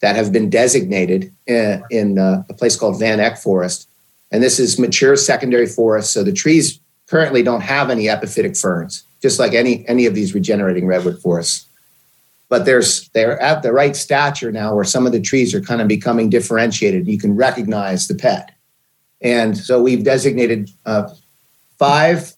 [0.00, 3.88] that have been designated in, in uh, a place called Van Eck Forest
[4.34, 6.12] and this is mature secondary forest.
[6.12, 10.34] So the trees currently don't have any epiphytic ferns, just like any any of these
[10.34, 11.66] regenerating redwood forests.
[12.48, 15.80] But there's they're at the right stature now where some of the trees are kind
[15.80, 17.06] of becoming differentiated.
[17.06, 18.50] You can recognize the pet.
[19.20, 21.08] And so we've designated uh,
[21.78, 22.32] five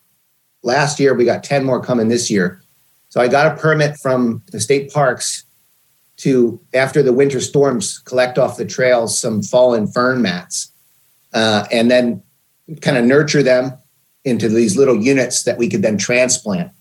[0.63, 1.15] last year.
[1.15, 2.61] We got 10 more coming this year.
[3.09, 5.45] So I got a permit from the state parks
[6.19, 10.73] to, after the winter storms, collect off the trails some fallen fern mats
[11.37, 12.23] uh, and then
[12.81, 13.77] kind of nurture them
[14.25, 16.73] into these little units that we could then transplant.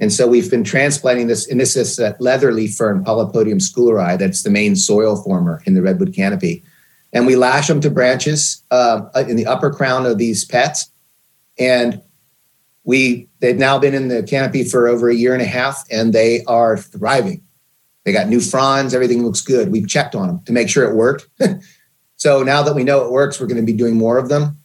[0.00, 4.42] And so we've been transplanting this, and this is a leatherleaf fern, Polypodium scouleri, that's
[4.42, 6.64] the main soil former in the redwood canopy.
[7.12, 10.90] And we lash them to branches uh, in the upper crown of these pets.
[11.58, 12.02] And
[12.82, 16.12] we they've now been in the canopy for over a year and a half, and
[16.12, 17.42] they are thriving.
[18.04, 19.70] They got new fronds, everything looks good.
[19.70, 21.28] We've checked on them to make sure it worked.
[22.20, 24.58] So now that we know it works, we're going to be doing more of them.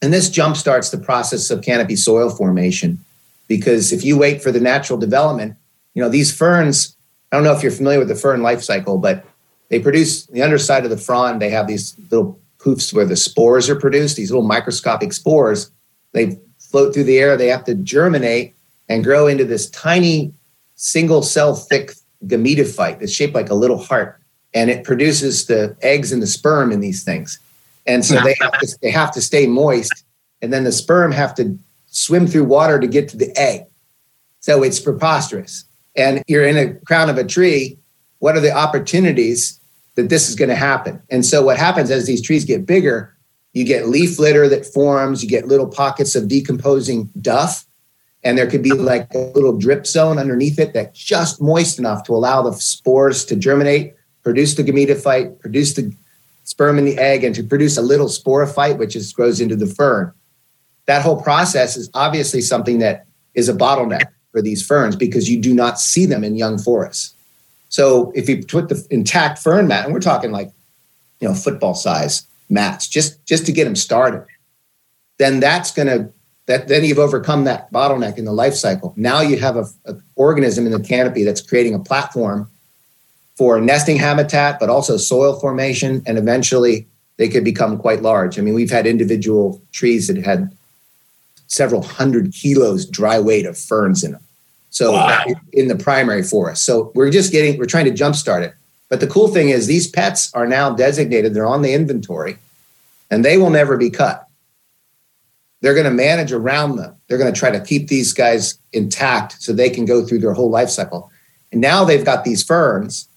[0.00, 2.98] And this jumpstarts the process of canopy soil formation.
[3.46, 5.54] Because if you wait for the natural development,
[5.92, 6.96] you know, these ferns,
[7.30, 9.22] I don't know if you're familiar with the fern life cycle, but
[9.68, 13.68] they produce the underside of the frond, they have these little poofs where the spores
[13.68, 15.70] are produced, these little microscopic spores.
[16.12, 18.54] They float through the air, they have to germinate
[18.88, 20.32] and grow into this tiny
[20.76, 21.92] single cell thick
[22.24, 24.18] gametophyte that's shaped like a little heart
[24.54, 27.38] and it produces the eggs and the sperm in these things.
[27.86, 30.04] And so they have to, they have to stay moist,
[30.40, 33.66] and then the sperm have to swim through water to get to the egg.
[34.40, 35.64] So it's preposterous.
[35.96, 37.78] And you're in a crown of a tree.
[38.18, 39.60] What are the opportunities
[39.96, 41.02] that this is going to happen?
[41.10, 43.14] And so what happens as these trees get bigger,
[43.52, 47.66] you get leaf litter that forms, you get little pockets of decomposing duff,
[48.24, 52.02] and there could be like a little drip zone underneath it that's just moist enough
[52.04, 53.94] to allow the spores to germinate
[54.24, 55.94] produce the gametophyte, produce the
[56.42, 59.66] sperm and the egg, and to produce a little sporophyte, which is, grows into the
[59.66, 60.12] fern.
[60.86, 65.40] That whole process is obviously something that is a bottleneck for these ferns because you
[65.40, 67.14] do not see them in young forests.
[67.68, 70.50] So if you put the intact fern mat, and we're talking like,
[71.20, 74.26] you know, football size mats, just just to get them started,
[75.18, 76.12] then that's going to
[76.46, 78.92] that then you've overcome that bottleneck in the life cycle.
[78.96, 82.50] Now you have a, a organism in the canopy that's creating a platform
[83.36, 88.38] for nesting habitat, but also soil formation, and eventually they could become quite large.
[88.38, 90.54] I mean, we've had individual trees that had
[91.46, 94.22] several hundred kilos dry weight of ferns in them.
[94.70, 95.24] So wow.
[95.52, 96.64] in the primary forest.
[96.64, 98.54] So we're just getting, we're trying to jumpstart it.
[98.88, 102.38] But the cool thing is these pets are now designated, they're on the inventory,
[103.10, 104.28] and they will never be cut.
[105.60, 106.94] They're going to manage around them.
[107.08, 110.34] They're going to try to keep these guys intact so they can go through their
[110.34, 111.10] whole life cycle.
[111.52, 113.08] And now they've got these ferns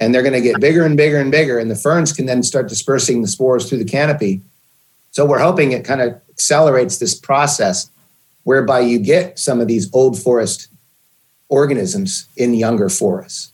[0.00, 1.58] and they're going to get bigger and bigger and bigger.
[1.58, 4.42] And the ferns can then start dispersing the spores through the canopy.
[5.10, 7.90] So we're hoping it kind of accelerates this process
[8.42, 10.68] whereby you get some of these old forest
[11.48, 13.52] organisms in younger forests.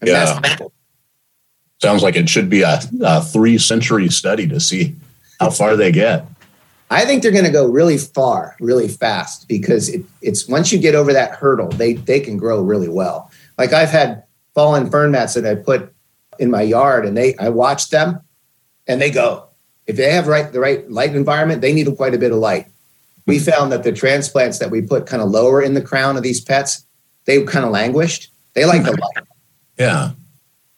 [0.00, 0.56] And yeah.
[1.80, 4.96] Sounds like it should be a, a three century study to see
[5.38, 6.26] how far they get.
[6.90, 10.78] I think they're going to go really far, really fast because it, it's once you
[10.78, 13.30] get over that hurdle, they they can grow really well.
[13.58, 14.22] Like I've had
[14.56, 15.94] fallen fern mats that I put
[16.40, 18.20] in my yard, and they I watch them,
[18.88, 19.44] and they go.
[19.86, 22.66] If they have right the right light environment, they need quite a bit of light.
[23.26, 26.22] We found that the transplants that we put kind of lower in the crown of
[26.22, 26.84] these pets,
[27.26, 28.32] they kind of languished.
[28.54, 29.26] They like the light.
[29.78, 30.12] Yeah.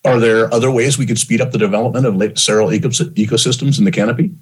[0.05, 3.91] Are there other ways we could speed up the development of several ecosystems in the
[3.91, 4.33] canopy?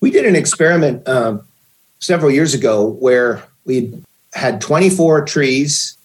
[0.00, 1.46] We did an experiment um,
[1.98, 4.02] several years ago where we
[4.32, 5.97] had 24 trees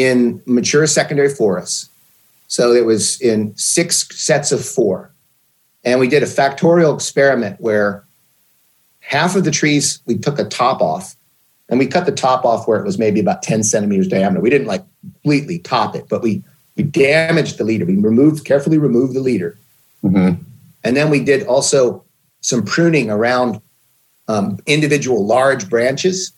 [0.00, 1.88] in mature secondary forests.
[2.48, 5.12] So it was in six sets of four.
[5.84, 8.04] And we did a factorial experiment where
[9.00, 11.16] half of the trees, we took a top off
[11.68, 14.40] and we cut the top off where it was maybe about 10 centimeters diameter.
[14.40, 16.42] We didn't like completely top it, but we
[16.76, 17.84] we damaged the leader.
[17.84, 19.58] We removed carefully removed the leader,
[20.02, 20.42] mm-hmm.
[20.84, 22.04] and then we did also
[22.40, 23.60] some pruning around
[24.28, 26.32] um, individual large branches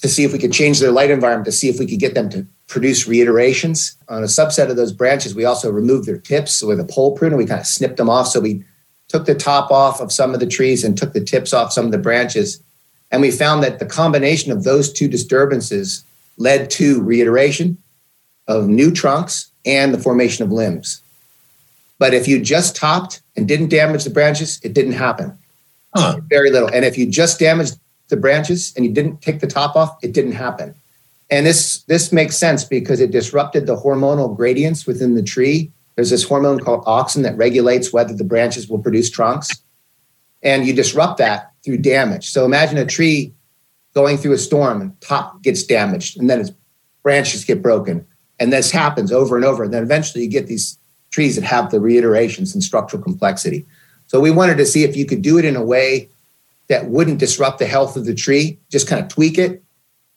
[0.00, 2.14] to see if we could change their light environment to see if we could get
[2.14, 3.96] them to produce reiterations.
[4.08, 7.36] On a subset of those branches, we also removed their tips with a pole pruner.
[7.36, 8.28] We kind of snipped them off.
[8.28, 8.62] So we
[9.08, 11.86] took the top off of some of the trees and took the tips off some
[11.86, 12.62] of the branches.
[13.10, 16.04] And we found that the combination of those two disturbances
[16.36, 17.78] led to reiteration
[18.46, 21.02] of new trunks and the formation of limbs.
[21.98, 25.36] But if you just topped and didn't damage the branches, it didn't happen.
[25.94, 26.20] Huh.
[26.28, 26.68] Very little.
[26.68, 30.12] And if you just damaged the branches and you didn't take the top off, it
[30.12, 30.74] didn't happen.
[31.30, 35.70] And this this makes sense because it disrupted the hormonal gradients within the tree.
[35.94, 39.50] There's this hormone called auxin that regulates whether the branches will produce trunks.
[40.42, 42.30] And you disrupt that through damage.
[42.30, 43.34] So imagine a tree
[43.94, 46.52] going through a storm and top gets damaged and then its
[47.02, 48.06] branches get broken.
[48.38, 49.64] And this happens over and over.
[49.64, 50.78] And then eventually you get these
[51.10, 53.66] trees that have the reiterations and structural complexity.
[54.06, 56.08] So we wanted to see if you could do it in a way
[56.68, 59.62] that wouldn't disrupt the health of the tree, just kind of tweak it.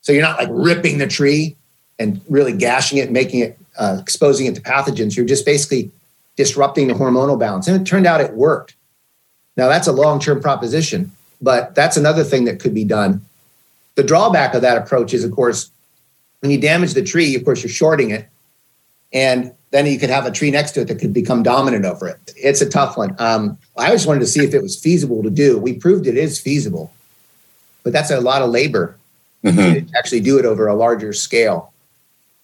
[0.02, 1.56] So you're not like ripping the tree
[1.98, 5.16] and really gashing it, making it, uh, exposing it to pathogens.
[5.16, 5.90] You're just basically
[6.36, 7.68] disrupting the hormonal balance.
[7.68, 8.74] And it turned out it worked.
[9.56, 13.24] Now that's a long term proposition, but that's another thing that could be done.
[13.94, 15.70] The drawback of that approach is, of course,
[16.40, 18.26] when you damage the tree, of course, you're shorting it.
[19.12, 22.08] And then you could have a tree next to it that could become dominant over
[22.08, 22.32] it.
[22.36, 23.14] It's a tough one.
[23.18, 25.58] Um, I just wanted to see if it was feasible to do.
[25.58, 26.92] We proved it is feasible,
[27.82, 28.96] but that's a lot of labor
[29.44, 29.88] mm-hmm.
[29.96, 31.72] actually do it over a larger scale.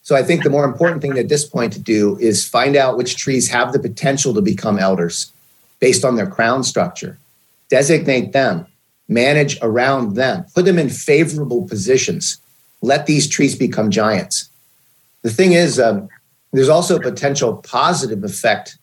[0.02, 2.96] So I think the more important thing at this point to do is find out
[2.96, 5.32] which trees have the potential to become elders
[5.80, 7.18] based on their crown structure,
[7.68, 8.66] designate them,
[9.08, 12.38] manage around them, put them in favorable positions,
[12.80, 14.48] let these trees become giants.
[15.22, 16.08] The thing is, um,
[16.52, 18.78] there's also a potential positive effect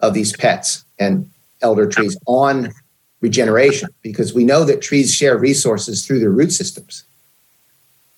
[0.00, 1.28] of these pets and
[1.60, 2.72] elder trees on
[3.20, 7.04] regeneration because we know that trees share resources through their root systems.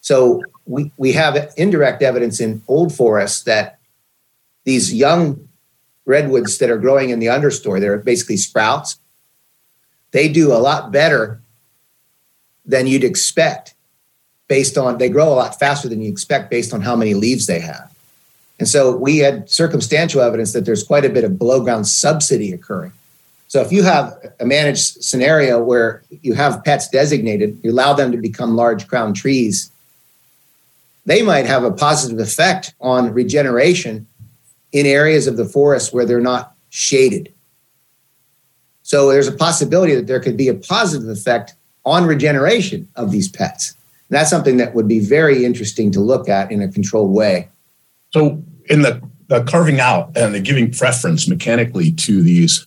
[0.06, 3.80] So we, we have indirect evidence in old forests that
[4.62, 5.48] these young
[6.04, 9.00] redwoods that are growing in the understory, they're basically sprouts,
[10.12, 11.40] they do a lot better
[12.64, 13.74] than you'd expect
[14.46, 17.48] based on, they grow a lot faster than you expect based on how many leaves
[17.48, 17.92] they have.
[18.60, 22.52] And so we had circumstantial evidence that there's quite a bit of below ground subsidy
[22.52, 22.92] occurring.
[23.48, 28.12] So if you have a managed scenario where you have pets designated, you allow them
[28.12, 29.72] to become large crown trees,
[31.06, 34.06] they might have a positive effect on regeneration
[34.72, 37.32] in areas of the forest where they're not shaded.
[38.82, 41.54] So there's a possibility that there could be a positive effect
[41.84, 43.74] on regeneration of these pets.
[44.08, 47.48] And that's something that would be very interesting to look at in a controlled way.
[48.10, 52.66] So, in the, the carving out and the giving preference mechanically to these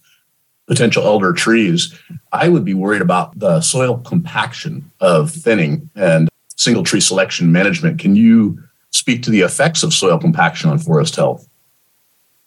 [0.68, 1.94] potential elder trees,
[2.32, 6.29] I would be worried about the soil compaction of thinning and
[6.60, 8.00] single tree selection management.
[8.00, 11.48] Can you speak to the effects of soil compaction on forest health?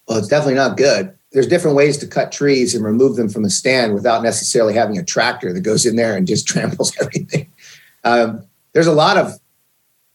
[0.07, 1.17] Well, it's definitely not good.
[1.33, 4.99] There's different ways to cut trees and remove them from a stand without necessarily having
[4.99, 7.51] a tractor that goes in there and just tramples everything.
[8.05, 8.45] Um,
[8.75, 9.41] there's a lot of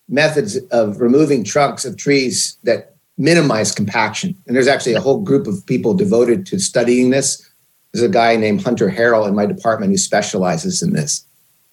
[0.08, 4.36] methods of removing trunks of trees that minimize compaction.
[4.46, 7.50] And there's actually a whole group of people devoted to studying this.
[7.92, 11.26] There's a guy named Hunter Harrell in my department who specializes in this.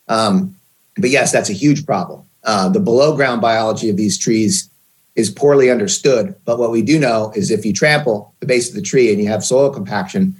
[0.08, 0.56] Um,
[0.96, 2.22] but yes, that's a huge problem.
[2.44, 4.68] Uh, the below ground biology of these trees
[5.16, 6.34] is poorly understood.
[6.44, 9.20] But what we do know is if you trample the base of the tree and
[9.20, 10.36] you have soil compaction,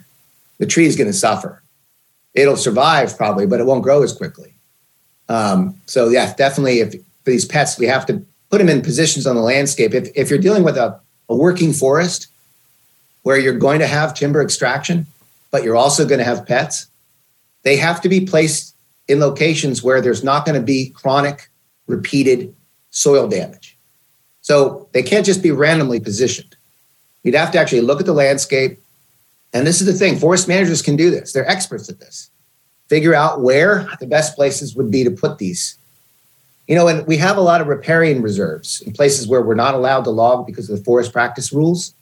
[0.59, 1.63] the tree is going to suffer.
[2.35, 4.55] it'll survive probably, but it won't grow as quickly.
[5.29, 9.27] Um, so yeah, definitely if for these pets, we have to put them in positions
[9.27, 9.95] on the landscape.
[9.95, 12.27] If, if you're dealing with a, a working forest
[13.23, 15.07] where you're going to have timber extraction,
[15.51, 16.89] but you're also going to have pets,
[17.63, 18.74] they have to be placed
[19.09, 21.51] in locations where there's not going to be chronic,
[21.87, 22.55] repeated
[22.91, 23.77] soil damage.
[24.41, 26.57] So they can't just be randomly positioned.
[27.23, 28.79] You'd have to actually look at the landscape.
[29.53, 32.31] And this is the thing forest managers can do this, they're experts at this.
[32.89, 35.79] Figure out where the best places would be to put these.
[36.67, 39.75] You know, and we have a lot of riparian reserves in places where we're not
[39.75, 41.95] allowed to log because of the forest practice rules.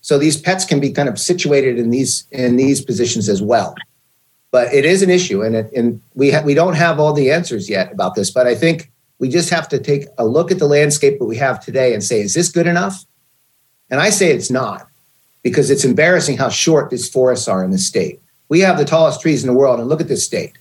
[0.00, 3.74] So these pets can be kind of situated in these in these positions as well.
[4.52, 7.32] But it is an issue, and it, and we ha- we don't have all the
[7.32, 8.30] answers yet about this.
[8.30, 11.38] But I think we just have to take a look at the landscape that we
[11.38, 13.04] have today and say, is this good enough?
[13.90, 14.86] And I say it's not,
[15.42, 18.20] because it's embarrassing how short these forests are in this state.
[18.48, 20.52] We have the tallest trees in the world, and look at this state.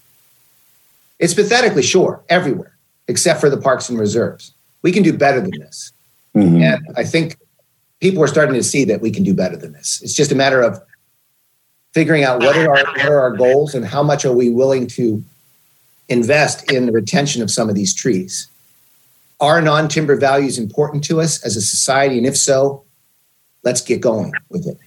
[1.19, 2.75] It's pathetically short everywhere,
[3.07, 4.53] except for the parks and reserves.
[4.83, 5.91] We can do better than this.
[6.33, 6.61] Mm-hmm.
[6.63, 7.37] And I think
[7.99, 10.01] people are starting to see that we can do better than this.
[10.01, 10.81] It's just a matter of
[11.93, 14.87] figuring out what are our what are our goals and how much are we willing
[14.87, 15.23] to
[16.09, 18.49] invest in the retention of some of these trees.
[19.39, 22.17] Are non-timber values important to us as a society?
[22.17, 22.83] And if so,
[23.63, 24.77] let's get going with it.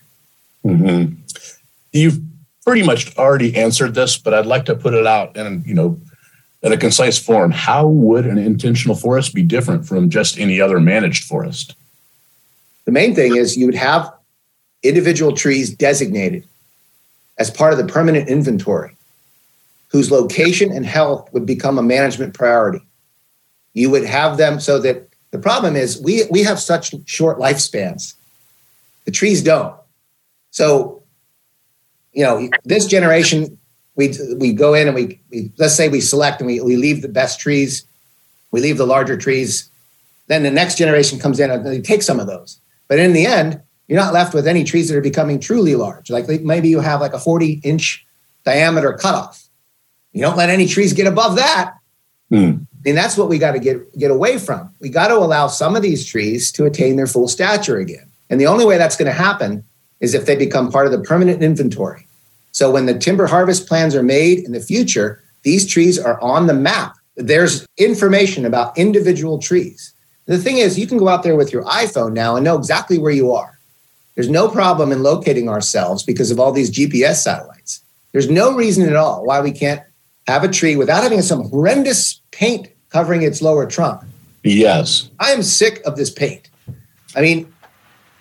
[0.64, 1.14] Mm-hmm.
[1.92, 2.20] You've
[2.64, 6.00] pretty much already answered this, but I'd like to put it out in you know
[6.62, 7.50] in a concise form.
[7.50, 11.74] How would an intentional forest be different from just any other managed forest?
[12.84, 14.12] The main thing is you would have
[14.82, 16.46] individual trees designated
[17.38, 18.96] as part of the permanent inventory,
[19.88, 22.84] whose location and health would become a management priority.
[23.72, 28.14] You would have them so that the problem is we, we have such short lifespans.
[29.04, 29.74] The trees don't.
[30.52, 31.02] So,
[32.12, 33.58] you know, this generation,
[33.96, 37.02] we, we go in and we, we let's say we select and we, we leave
[37.02, 37.84] the best trees,
[38.52, 39.68] we leave the larger trees.
[40.28, 42.60] Then the next generation comes in and they take some of those.
[42.86, 46.10] But in the end, you're not left with any trees that are becoming truly large.
[46.10, 48.04] Like maybe you have like a 40 inch
[48.44, 49.42] diameter cutoff.
[50.12, 51.74] You don't let any trees get above that.
[52.30, 52.66] Mm.
[52.86, 54.72] And that's what we got to get get away from.
[54.80, 58.10] We got to allow some of these trees to attain their full stature again.
[58.30, 59.64] And the only way that's going to happen
[60.00, 62.06] is if they become part of the permanent inventory.
[62.52, 66.46] So when the timber harvest plans are made in the future, these trees are on
[66.46, 66.96] the map.
[67.16, 69.92] There's information about individual trees.
[70.26, 72.98] The thing is, you can go out there with your iPhone now and know exactly
[72.98, 73.53] where you are.
[74.14, 77.82] There's no problem in locating ourselves because of all these GPS satellites.
[78.12, 79.82] There's no reason at all why we can't
[80.26, 84.02] have a tree without having some horrendous paint covering its lower trunk.
[84.44, 85.08] Yes.
[85.18, 86.48] I am sick of this paint.
[87.16, 87.52] I mean,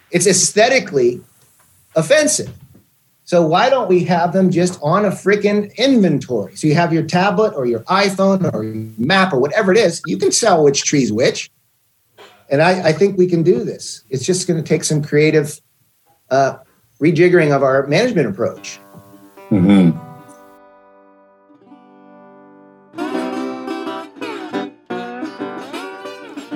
[0.10, 1.22] it's aesthetically
[1.96, 2.52] offensive.
[3.26, 6.56] So why don't we have them just on a freaking inventory?
[6.56, 10.02] So you have your tablet or your iPhone or your map or whatever it is,
[10.06, 11.50] you can tell which tree's which.
[12.50, 14.04] And I, I think we can do this.
[14.10, 15.60] It's just going to take some creative
[16.30, 16.57] uh,
[16.99, 18.80] rejiggering of our management approach.
[19.49, 19.97] Mm-hmm.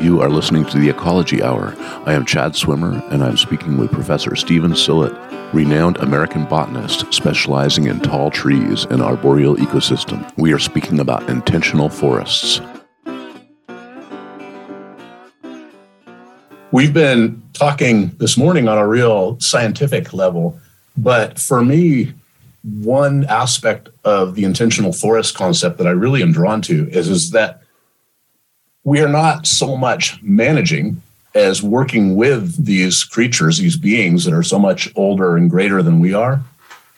[0.02, 1.76] You are listening to the Ecology Hour.
[2.06, 5.14] I am Chad Swimmer, and I'm speaking with Professor Steven Sillett,
[5.54, 10.32] renowned American botanist specializing in tall trees and arboreal ecosystem.
[10.38, 12.62] We are speaking about intentional forests.
[16.78, 20.60] We've been talking this morning on a real scientific level,
[20.96, 22.14] but for me,
[22.62, 27.32] one aspect of the intentional forest concept that I really am drawn to is, is
[27.32, 27.64] that
[28.84, 31.02] we are not so much managing
[31.34, 36.00] as working with these creatures, these beings that are so much older and greater than
[36.00, 36.44] we are.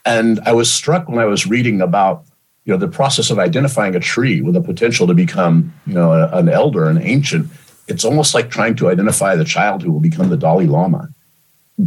[0.06, 2.26] And I was struck when I was reading about
[2.66, 6.12] you know the process of identifying a tree with a potential to become you know
[6.12, 7.50] a, an elder, an ancient
[7.90, 11.10] it's almost like trying to identify the child who will become the Dalai Lama.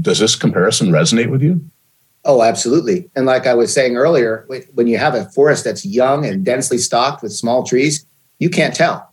[0.00, 1.64] Does this comparison resonate with you?
[2.24, 3.08] Oh, absolutely.
[3.14, 6.78] And like I was saying earlier, when you have a forest that's young and densely
[6.78, 8.04] stocked with small trees,
[8.38, 9.12] you can't tell.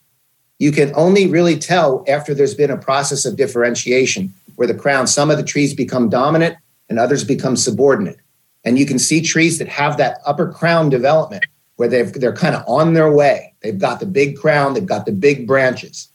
[0.57, 5.07] You can only really tell after there's been a process of differentiation where the crown,
[5.07, 6.57] some of the trees become dominant
[6.89, 8.19] and others become subordinate.
[8.63, 11.45] And you can see trees that have that upper crown development
[11.77, 13.53] where they've, they're kind of on their way.
[13.61, 16.09] They've got the big crown, they've got the big branches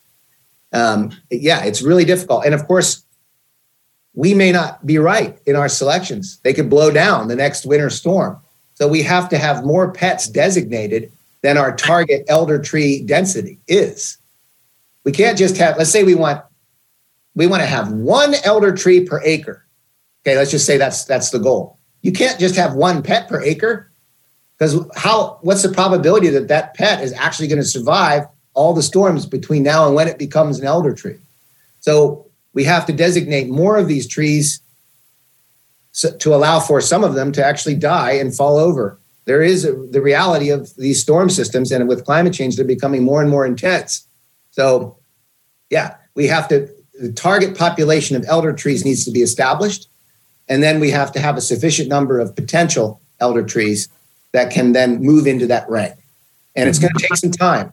[0.74, 2.44] um, yeah, it's really difficult.
[2.44, 3.04] And of course,
[4.12, 6.38] we may not be right in our selections.
[6.42, 8.38] They could blow down the next winter storm.
[8.74, 11.12] So we have to have more pets designated
[11.42, 14.18] than our target elder tree density is.
[15.04, 16.42] We can't just have, let's say we want
[17.36, 19.64] we want to have one elder tree per acre.
[20.22, 21.78] Okay, let's just say that's that's the goal.
[22.02, 23.90] You can't just have one pet per acre.
[24.56, 25.38] Because how?
[25.42, 29.62] What's the probability that that pet is actually going to survive all the storms between
[29.62, 31.18] now and when it becomes an elder tree?
[31.80, 34.60] So we have to designate more of these trees
[36.18, 38.98] to allow for some of them to actually die and fall over.
[39.26, 43.04] There is a, the reality of these storm systems, and with climate change, they're becoming
[43.04, 44.06] more and more intense.
[44.50, 44.98] So,
[45.70, 46.68] yeah, we have to.
[47.00, 49.88] The target population of elder trees needs to be established,
[50.48, 53.88] and then we have to have a sufficient number of potential elder trees
[54.32, 55.94] that can then move into that rank.
[56.54, 57.14] And it's going to mm-hmm.
[57.14, 57.72] take some time.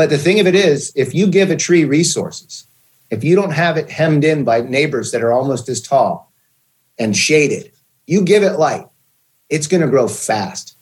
[0.00, 2.64] But the thing of it is, if you give a tree resources,
[3.10, 6.32] if you don't have it hemmed in by neighbors that are almost as tall
[6.98, 7.70] and shaded,
[8.06, 8.86] you give it light,
[9.50, 10.74] it's going to grow fast.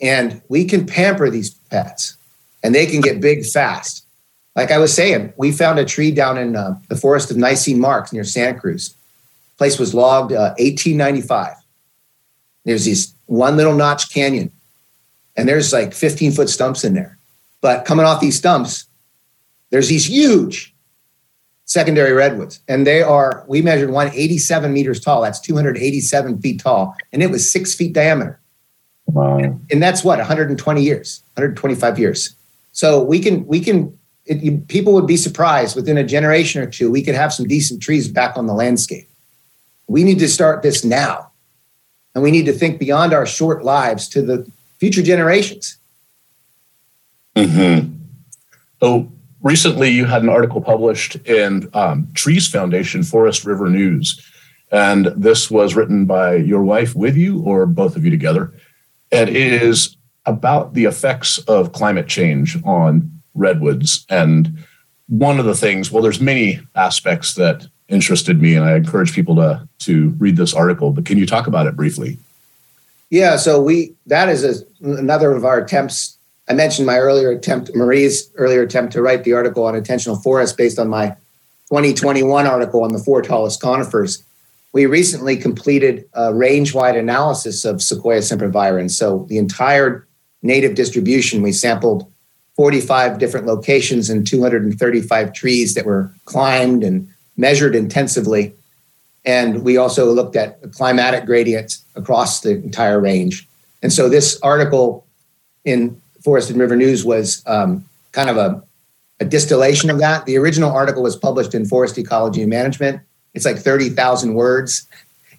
[0.00, 2.16] And we can pamper these pets
[2.64, 4.04] and they can get big fast.
[4.56, 7.78] Like I was saying, we found a tree down in uh, the forest of Nisene
[7.78, 8.92] Marks near Santa Cruz.
[9.56, 11.54] Place was logged uh, 1895.
[12.64, 14.50] There's this one little notch canyon,
[15.36, 17.18] and there's like 15 foot stumps in there.
[17.62, 18.86] But coming off these stumps,
[19.70, 20.74] there's these huge
[21.64, 23.44] secondary redwoods, and they are.
[23.48, 25.22] We measured one 87 meters tall.
[25.22, 28.38] That's 287 feet tall, and it was six feet diameter.
[29.06, 29.38] Wow.
[29.70, 32.34] And that's what 120 years, 125 years.
[32.72, 33.96] So we can we can
[34.26, 37.46] it, you, people would be surprised within a generation or two we could have some
[37.46, 39.08] decent trees back on the landscape.
[39.86, 41.30] We need to start this now.
[42.14, 44.46] And we need to think beyond our short lives to the
[44.78, 45.78] future generations.
[47.36, 47.92] Mm-hmm.
[48.80, 54.20] So recently you had an article published in um, Trees Foundation Forest River News.
[54.70, 58.52] And this was written by your wife with you or both of you together.
[59.10, 64.06] And it is about the effects of climate change on redwoods.
[64.08, 64.58] And
[65.08, 69.36] one of the things, well, there's many aspects that interested me, and I encourage people
[69.36, 70.92] to to read this article.
[70.92, 72.18] But can you talk about it briefly?
[73.10, 76.18] Yeah, so we that is a, another of our attempts.
[76.52, 80.54] I mentioned my earlier attempt, Marie's earlier attempt to write the article on intentional forests
[80.54, 81.16] based on my
[81.70, 84.22] 2021 article on the four tallest conifers.
[84.74, 88.90] We recently completed a range-wide analysis of Sequoia sempervirens.
[88.90, 90.06] So the entire
[90.42, 92.06] native distribution, we sampled
[92.56, 98.52] 45 different locations and 235 trees that were climbed and measured intensively.
[99.24, 103.48] And we also looked at climatic gradients across the entire range.
[103.82, 105.06] And so this article
[105.64, 108.62] in Forest and River News was um, kind of a,
[109.20, 110.26] a distillation of that.
[110.26, 113.00] The original article was published in Forest Ecology and Management.
[113.34, 114.86] It's like 30,000 words.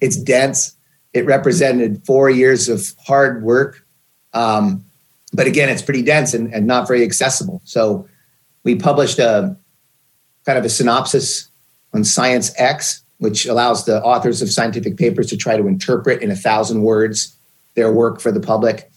[0.02, 0.76] It's dense.
[1.14, 3.86] It represented four years of hard work.
[4.34, 4.84] Um,
[5.32, 7.62] but again, it's pretty dense and, and not very accessible.
[7.66, 8.08] So
[8.64, 9.56] we published a
[10.46, 11.50] kind of a synopsis
[11.94, 16.32] on Science X, which allows the authors of scientific papers to try to interpret in
[16.32, 17.36] a thousand words
[17.76, 18.92] their work for the public.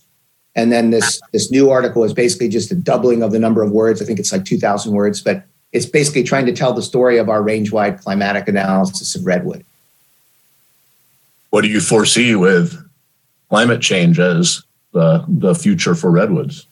[0.57, 3.71] And then this this new article is basically just a doubling of the number of
[3.71, 4.03] words.
[4.03, 7.29] I think it's like 2,000 words, but it's basically trying to tell the story of
[7.29, 9.65] our range-wide climatic analysis of redwood.
[11.51, 12.75] What do you foresee with
[13.51, 16.67] climate change as the, the future for redwoods?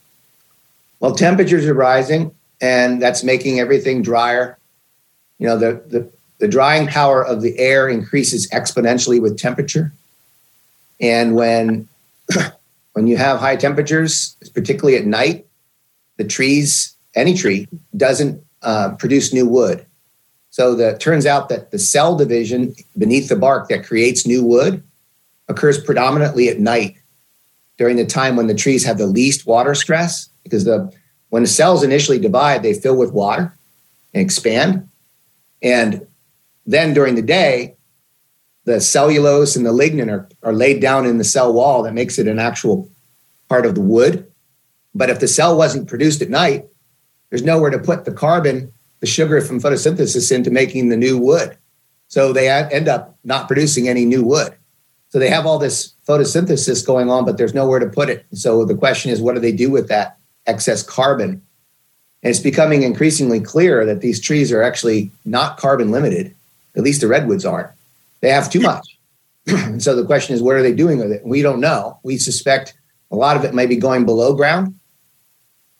[1.00, 4.56] Well, temperatures are rising, and that's making everything drier.
[5.38, 9.92] You know, the, the, the drying power of the air increases exponentially with temperature.
[11.00, 11.88] And when,
[12.94, 15.46] when you have high temperatures, particularly at night,
[16.16, 19.84] the trees, any tree, doesn't uh, produce new wood.
[20.50, 24.44] So the, it turns out that the cell division beneath the bark that creates new
[24.44, 24.82] wood
[25.48, 26.96] occurs predominantly at night
[27.76, 30.92] during the time when the trees have the least water stress because the
[31.30, 33.52] when the cells initially divide, they fill with water
[34.12, 34.88] and expand.
[35.60, 36.06] And
[36.64, 37.74] then during the day,
[38.64, 42.18] the cellulose and the lignin are, are laid down in the cell wall that makes
[42.18, 42.88] it an actual
[43.48, 44.30] part of the wood.
[44.94, 46.66] But if the cell wasn't produced at night,
[47.30, 51.56] there's nowhere to put the carbon, the sugar from photosynthesis into making the new wood.
[52.08, 54.54] So they end up not producing any new wood.
[55.08, 58.24] So they have all this photosynthesis going on, but there's nowhere to put it.
[58.32, 61.42] So the question is, what do they do with that excess carbon?
[62.22, 66.34] And it's becoming increasingly clear that these trees are actually not carbon limited.
[66.76, 67.70] At least the redwoods aren't.
[68.24, 68.98] They have too much.
[69.46, 71.20] And so the question is, what are they doing with it?
[71.26, 72.00] We don't know.
[72.04, 72.72] We suspect
[73.10, 74.74] a lot of it may be going below ground,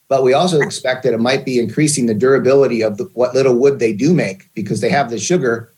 [0.08, 3.54] but we also expect that it might be increasing the durability of the, what little
[3.54, 5.72] wood they do make because they have the sugar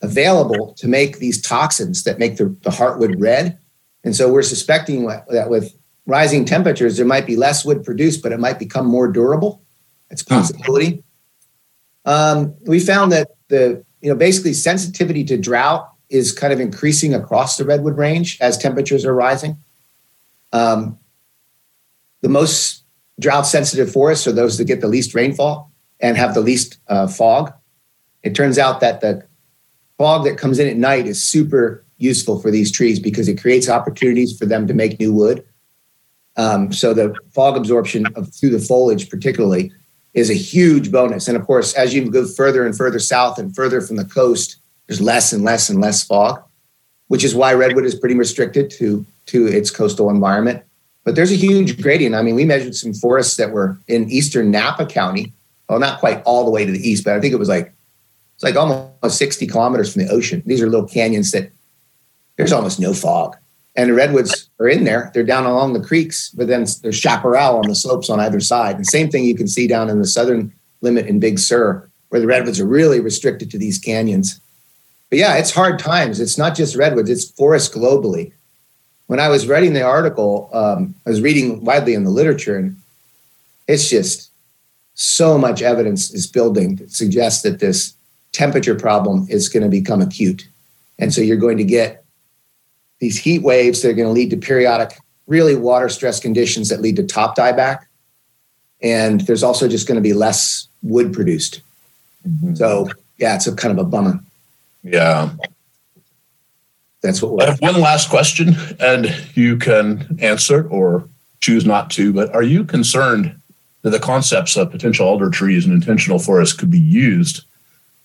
[0.00, 3.58] available to make these toxins that make the, the heartwood red.
[4.04, 5.76] And so we're suspecting that with
[6.06, 9.60] rising temperatures, there might be less wood produced, but it might become more durable.
[10.10, 11.02] It's a possibility.
[12.04, 17.14] Um, we found that the you know basically sensitivity to drought is kind of increasing
[17.14, 19.56] across the redwood range as temperatures are rising.
[20.52, 20.98] Um,
[22.22, 22.84] the most
[23.20, 27.06] drought sensitive forests are those that get the least rainfall and have the least uh,
[27.06, 27.52] fog.
[28.22, 29.26] It turns out that the
[29.98, 33.68] fog that comes in at night is super useful for these trees because it creates
[33.68, 35.44] opportunities for them to make new wood.
[36.36, 39.72] Um, so the fog absorption of, through the foliage, particularly,
[40.12, 41.28] is a huge bonus.
[41.28, 44.56] And of course, as you go further and further south and further from the coast,
[44.86, 46.42] there's less and less and less fog,
[47.08, 50.62] which is why redwood is pretty restricted to to its coastal environment.
[51.04, 52.14] But there's a huge gradient.
[52.14, 55.32] I mean, we measured some forests that were in eastern Napa County.
[55.68, 57.72] Well, not quite all the way to the east, but I think it was like
[58.34, 60.42] it's like almost 60 kilometers from the ocean.
[60.44, 61.50] These are little canyons that
[62.36, 63.36] there's almost no fog.
[63.76, 65.10] And the redwoods are in there.
[65.12, 68.76] They're down along the creeks, but then there's chaparral on the slopes on either side.
[68.76, 72.20] And same thing you can see down in the southern limit in Big Sur, where
[72.20, 74.40] the redwoods are really restricted to these canyons.
[75.10, 76.20] But yeah, it's hard times.
[76.20, 78.32] It's not just redwoods, it's forests globally.
[79.06, 82.76] When I was writing the article, um, I was reading widely in the literature, and
[83.68, 84.30] it's just
[84.94, 87.94] so much evidence is building to suggest that this
[88.32, 90.48] temperature problem is going to become acute.
[90.98, 92.04] And so you're going to get
[92.98, 96.80] these heat waves that are going to lead to periodic, really water stress conditions that
[96.80, 97.84] lead to top dieback.
[98.82, 101.60] And there's also just going to be less wood produced.
[102.26, 102.54] Mm-hmm.
[102.54, 102.88] So,
[103.18, 104.18] yeah, it's a kind of a bummer.
[104.86, 105.30] Yeah.
[107.02, 111.08] That's what I have one last question, and you can answer or
[111.40, 112.12] choose not to.
[112.12, 113.38] But are you concerned
[113.82, 117.42] that the concepts of potential elder trees and intentional forests could be used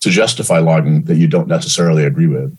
[0.01, 2.55] to justify logging that you don't necessarily agree with?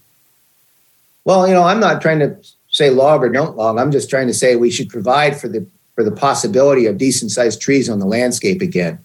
[1.25, 2.37] Well, you know, I'm not trying to
[2.71, 3.79] say log or don't log.
[3.79, 7.31] I'm just trying to say we should provide for the for the possibility of decent
[7.31, 8.99] sized trees on the landscape again.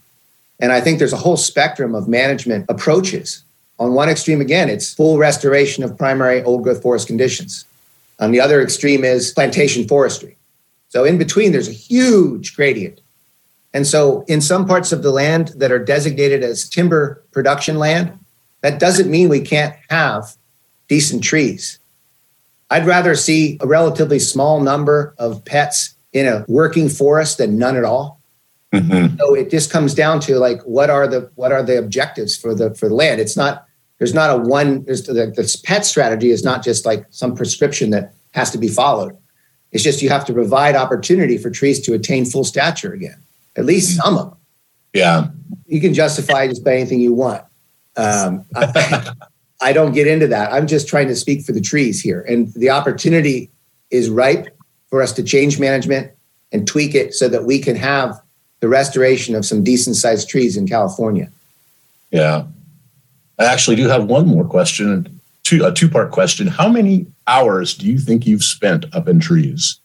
[0.59, 3.43] And I think there's a whole spectrum of management approaches.
[3.79, 7.65] On one extreme, again, it's full restoration of primary old growth forest conditions.
[8.19, 10.35] On the other extreme is plantation forestry.
[10.89, 13.01] So in between, there's a huge gradient.
[13.73, 18.17] And so in some parts of the land that are designated as timber production land,
[18.61, 20.35] that doesn't mean we can't have
[20.87, 21.77] decent trees.
[22.69, 27.77] I'd rather see a relatively small number of pets in a working forest than none
[27.77, 28.19] at all.
[28.73, 29.17] Mm-hmm.
[29.17, 32.53] So it just comes down to like what are the what are the objectives for
[32.53, 33.21] the for the land?
[33.21, 33.66] It's not
[33.97, 37.89] there's not a one there's the, the pet strategy is not just like some prescription
[37.91, 39.17] that has to be followed.
[39.71, 43.17] It's just you have to provide opportunity for trees to attain full stature again.
[43.55, 44.37] At least some of them.
[44.93, 45.27] Yeah.
[45.65, 47.43] You can justify just by anything you want.
[47.95, 49.11] Um, I,
[49.61, 50.53] I don't get into that.
[50.53, 52.21] I'm just trying to speak for the trees here.
[52.21, 53.49] And the opportunity
[53.89, 54.55] is ripe
[54.89, 56.11] for us to change management
[56.51, 58.19] and tweak it so that we can have
[58.59, 61.29] the restoration of some decent sized trees in California.
[62.11, 62.45] Yeah.
[63.39, 66.47] I actually do have one more question, two, a two part question.
[66.47, 69.79] How many hours do you think you've spent up in trees?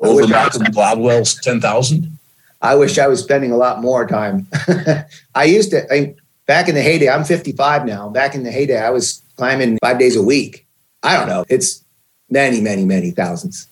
[0.00, 2.18] Over Malcolm Gladwell's 10,000?
[2.60, 4.46] I wish I was spending a lot more time.
[5.34, 6.14] I used to, I,
[6.46, 8.08] back in the heyday, I'm 55 now.
[8.08, 10.66] Back in the heyday, I was climbing five days a week.
[11.02, 11.44] I don't know.
[11.48, 11.84] It's
[12.30, 13.68] many, many, many thousands.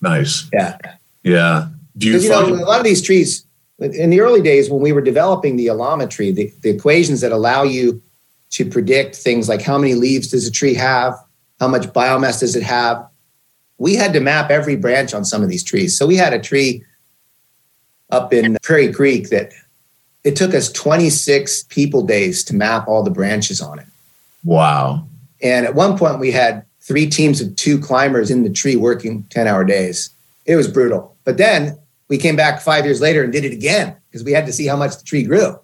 [0.00, 0.48] Nice.
[0.52, 0.78] Yeah.
[1.22, 1.68] Yeah.
[1.96, 3.44] Do you, you know, a lot of these trees,
[3.78, 7.62] in the early days when we were developing the allometry, the, the equations that allow
[7.62, 8.02] you
[8.50, 11.14] to predict things like how many leaves does a tree have,
[11.60, 13.06] how much biomass does it have,
[13.78, 15.96] we had to map every branch on some of these trees.
[15.96, 16.84] So we had a tree
[18.10, 19.52] up in Prairie Creek that
[20.24, 23.86] it took us 26 people days to map all the branches on it.
[24.44, 25.06] Wow.
[25.42, 29.22] And at one point, we had three teams of two climbers in the tree working
[29.24, 30.10] 10 hour days.
[30.46, 31.16] It was brutal.
[31.24, 31.78] But then
[32.08, 34.66] we came back five years later and did it again because we had to see
[34.66, 35.58] how much the tree grew.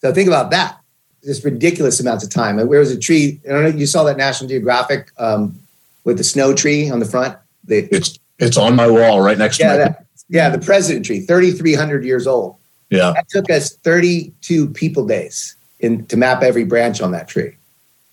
[0.00, 0.78] So think about that.
[1.24, 2.56] Just ridiculous amounts of time.
[2.56, 3.40] Where was a tree?
[3.44, 3.68] I don't know.
[3.70, 5.58] You saw that National Geographic um,
[6.04, 7.36] with the snow tree on the front.
[7.64, 11.20] The, it's it's on my wall right next yeah, to that, yeah, the president tree,
[11.20, 12.56] 3,300 years old.
[12.90, 13.12] Yeah.
[13.14, 17.56] That took us 32 people days in to map every branch on that tree.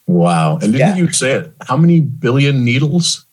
[0.08, 0.54] Wow.
[0.54, 0.96] And didn't yeah.
[0.96, 1.54] you say it?
[1.62, 3.26] How many billion needles?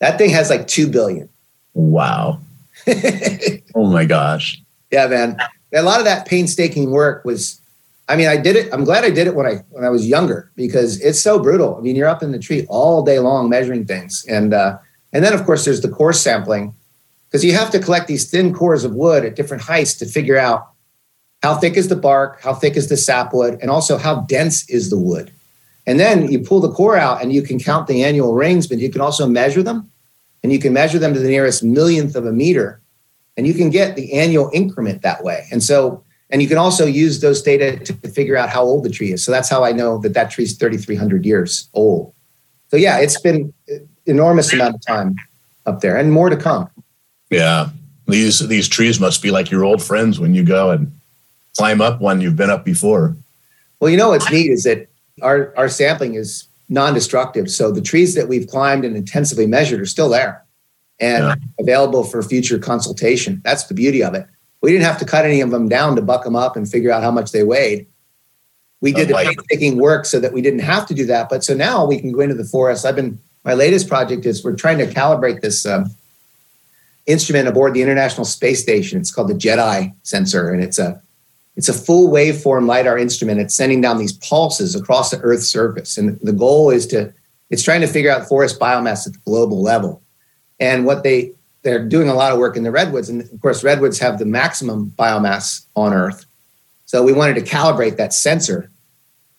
[0.00, 1.28] That thing has like 2 billion.
[1.74, 2.40] Wow.
[3.74, 4.62] oh my gosh.
[4.90, 5.36] Yeah, man.
[5.74, 7.60] A lot of that painstaking work was
[8.08, 8.72] I mean, I did it.
[8.72, 11.76] I'm glad I did it when I when I was younger because it's so brutal.
[11.76, 14.78] I mean, you're up in the tree all day long measuring things, and uh,
[15.12, 16.74] and then of course there's the core sampling,
[17.28, 20.38] because you have to collect these thin cores of wood at different heights to figure
[20.38, 20.70] out
[21.42, 24.88] how thick is the bark, how thick is the sapwood, and also how dense is
[24.88, 25.30] the wood.
[25.86, 28.78] And then you pull the core out and you can count the annual rings, but
[28.78, 29.90] you can also measure them.
[30.42, 32.80] And you can measure them to the nearest millionth of a meter.
[33.36, 35.46] And you can get the annual increment that way.
[35.50, 38.90] And so, and you can also use those data to figure out how old the
[38.90, 39.24] tree is.
[39.24, 42.12] So that's how I know that that tree is 3,300 years old.
[42.68, 43.52] So yeah, it's been
[44.06, 45.16] enormous amount of time
[45.66, 46.68] up there and more to come.
[47.30, 47.70] Yeah.
[48.06, 50.90] These these trees must be like your old friends when you go and
[51.56, 53.14] climb up one you've been up before.
[53.80, 54.88] Well, you know what's neat is that
[55.20, 57.50] our our sampling is non-destructive.
[57.50, 60.44] So the trees that we've climbed and intensively measured are still there
[61.00, 61.34] and yeah.
[61.58, 63.40] available for future consultation.
[63.44, 64.26] That's the beauty of it.
[64.60, 66.90] We didn't have to cut any of them down to buck them up and figure
[66.90, 67.86] out how much they weighed.
[68.80, 71.28] We did oh, the painstaking work so that we didn't have to do that.
[71.28, 72.84] But so now we can go into the forest.
[72.84, 75.86] I've been my latest project is we're trying to calibrate this um,
[77.06, 79.00] instrument aboard the International Space Station.
[79.00, 81.00] It's called the GEDI sensor, and it's a
[81.58, 83.40] it's a full waveform lidar instrument.
[83.40, 87.12] It's sending down these pulses across the Earth's surface, and the goal is to
[87.50, 90.00] it's trying to figure out forest biomass at the global level.
[90.60, 91.32] And what they
[91.62, 94.24] they're doing a lot of work in the redwoods, and of course, redwoods have the
[94.24, 96.26] maximum biomass on Earth.
[96.86, 98.70] So we wanted to calibrate that sensor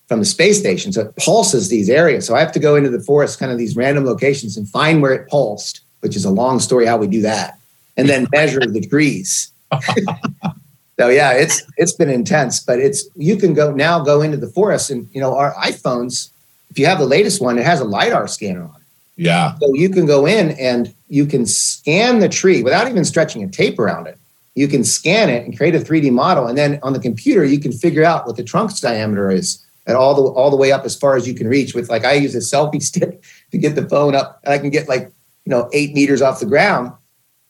[0.07, 2.28] from the space station, so it pulses these areas.
[2.28, 5.01] So I have to go into the forest, kind of these random locations, and find
[5.01, 7.57] where it pulsed, which is a long story how we do that,
[7.95, 9.53] and then measure the trees.
[10.99, 14.49] So yeah, it's it's been intense, but it's you can go now go into the
[14.49, 16.29] forest and you know our iPhones.
[16.71, 18.81] If you have the latest one, it has a lidar scanner on it.
[19.15, 19.55] Yeah.
[19.59, 23.47] So you can go in and you can scan the tree without even stretching a
[23.47, 24.17] tape around it.
[24.55, 27.61] You can scan it and create a 3D model, and then on the computer you
[27.61, 30.83] can figure out what the trunk's diameter is at all the all the way up
[30.83, 31.73] as far as you can reach.
[31.73, 34.69] With like I use a selfie stick to get the phone up, and I can
[34.69, 35.03] get like
[35.45, 36.91] you know eight meters off the ground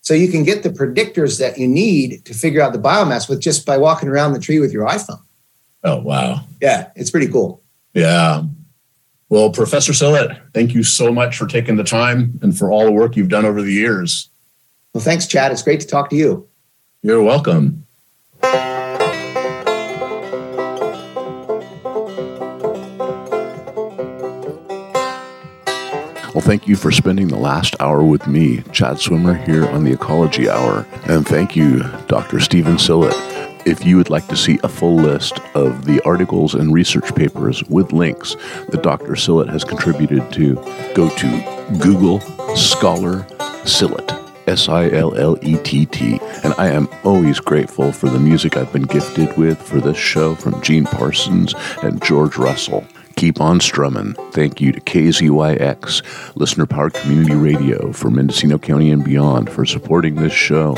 [0.01, 3.41] so you can get the predictors that you need to figure out the biomass with
[3.41, 5.21] just by walking around the tree with your iPhone.
[5.83, 6.41] Oh, wow.
[6.61, 7.63] Yeah, it's pretty cool.
[7.93, 8.43] Yeah.
[9.29, 12.91] Well, Professor Sillett, thank you so much for taking the time and for all the
[12.91, 14.29] work you've done over the years.
[14.93, 15.51] Well, thanks, Chad.
[15.51, 16.47] It's great to talk to you.
[17.03, 17.85] You're welcome.
[26.39, 29.91] Well, thank you for spending the last hour with me, Chad Swimmer, here on the
[29.91, 30.87] Ecology Hour.
[31.09, 32.39] And thank you, Dr.
[32.39, 33.13] Steven Sillett.
[33.67, 37.61] If you would like to see a full list of the articles and research papers
[37.65, 38.37] with links
[38.69, 39.15] that Dr.
[39.15, 40.55] Sillett has contributed to,
[40.93, 42.21] go to Google
[42.55, 43.23] Scholar
[43.65, 44.15] Sillett.
[44.47, 46.21] S I L L E T T.
[46.45, 50.35] And I am always grateful for the music I've been gifted with for this show
[50.35, 52.87] from Gene Parsons and George Russell.
[53.20, 54.13] Keep on strumming.
[54.32, 60.15] Thank you to KZYX, Listener Powered Community Radio for Mendocino County and beyond for supporting
[60.15, 60.78] this show.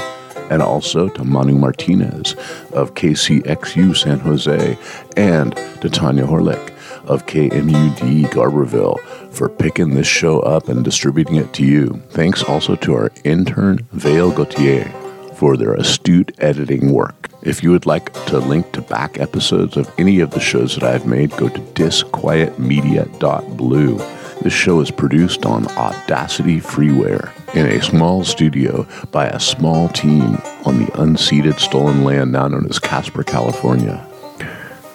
[0.49, 2.33] And also to Manu Martinez
[2.73, 4.75] of KCXU San Jose
[5.15, 6.73] and to Tanya Horlick
[7.05, 8.99] of KMUD Garberville
[9.31, 12.01] for picking this show up and distributing it to you.
[12.09, 14.91] Thanks also to our intern, Vale Gautier,
[15.35, 17.30] for their astute editing work.
[17.43, 20.83] If you would like to link to back episodes of any of the shows that
[20.83, 23.97] I've made, go to disquietmedia.blue.
[24.41, 30.35] This show is produced on Audacity Freeware in a small studio by a small team
[30.65, 34.07] on the unceded stolen land now known as Caspar, California.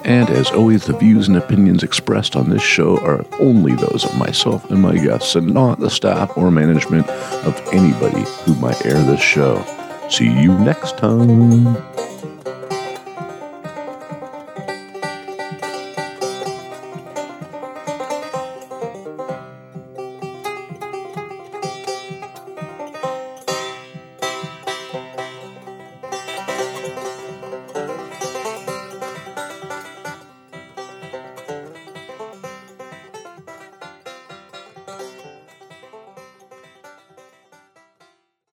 [0.04, 4.16] And as always, the views and opinions expressed on this show are only those of
[4.16, 9.02] myself and my guests, and not the staff or management of anybody who might air
[9.02, 9.64] this show.
[10.08, 11.76] See you next time.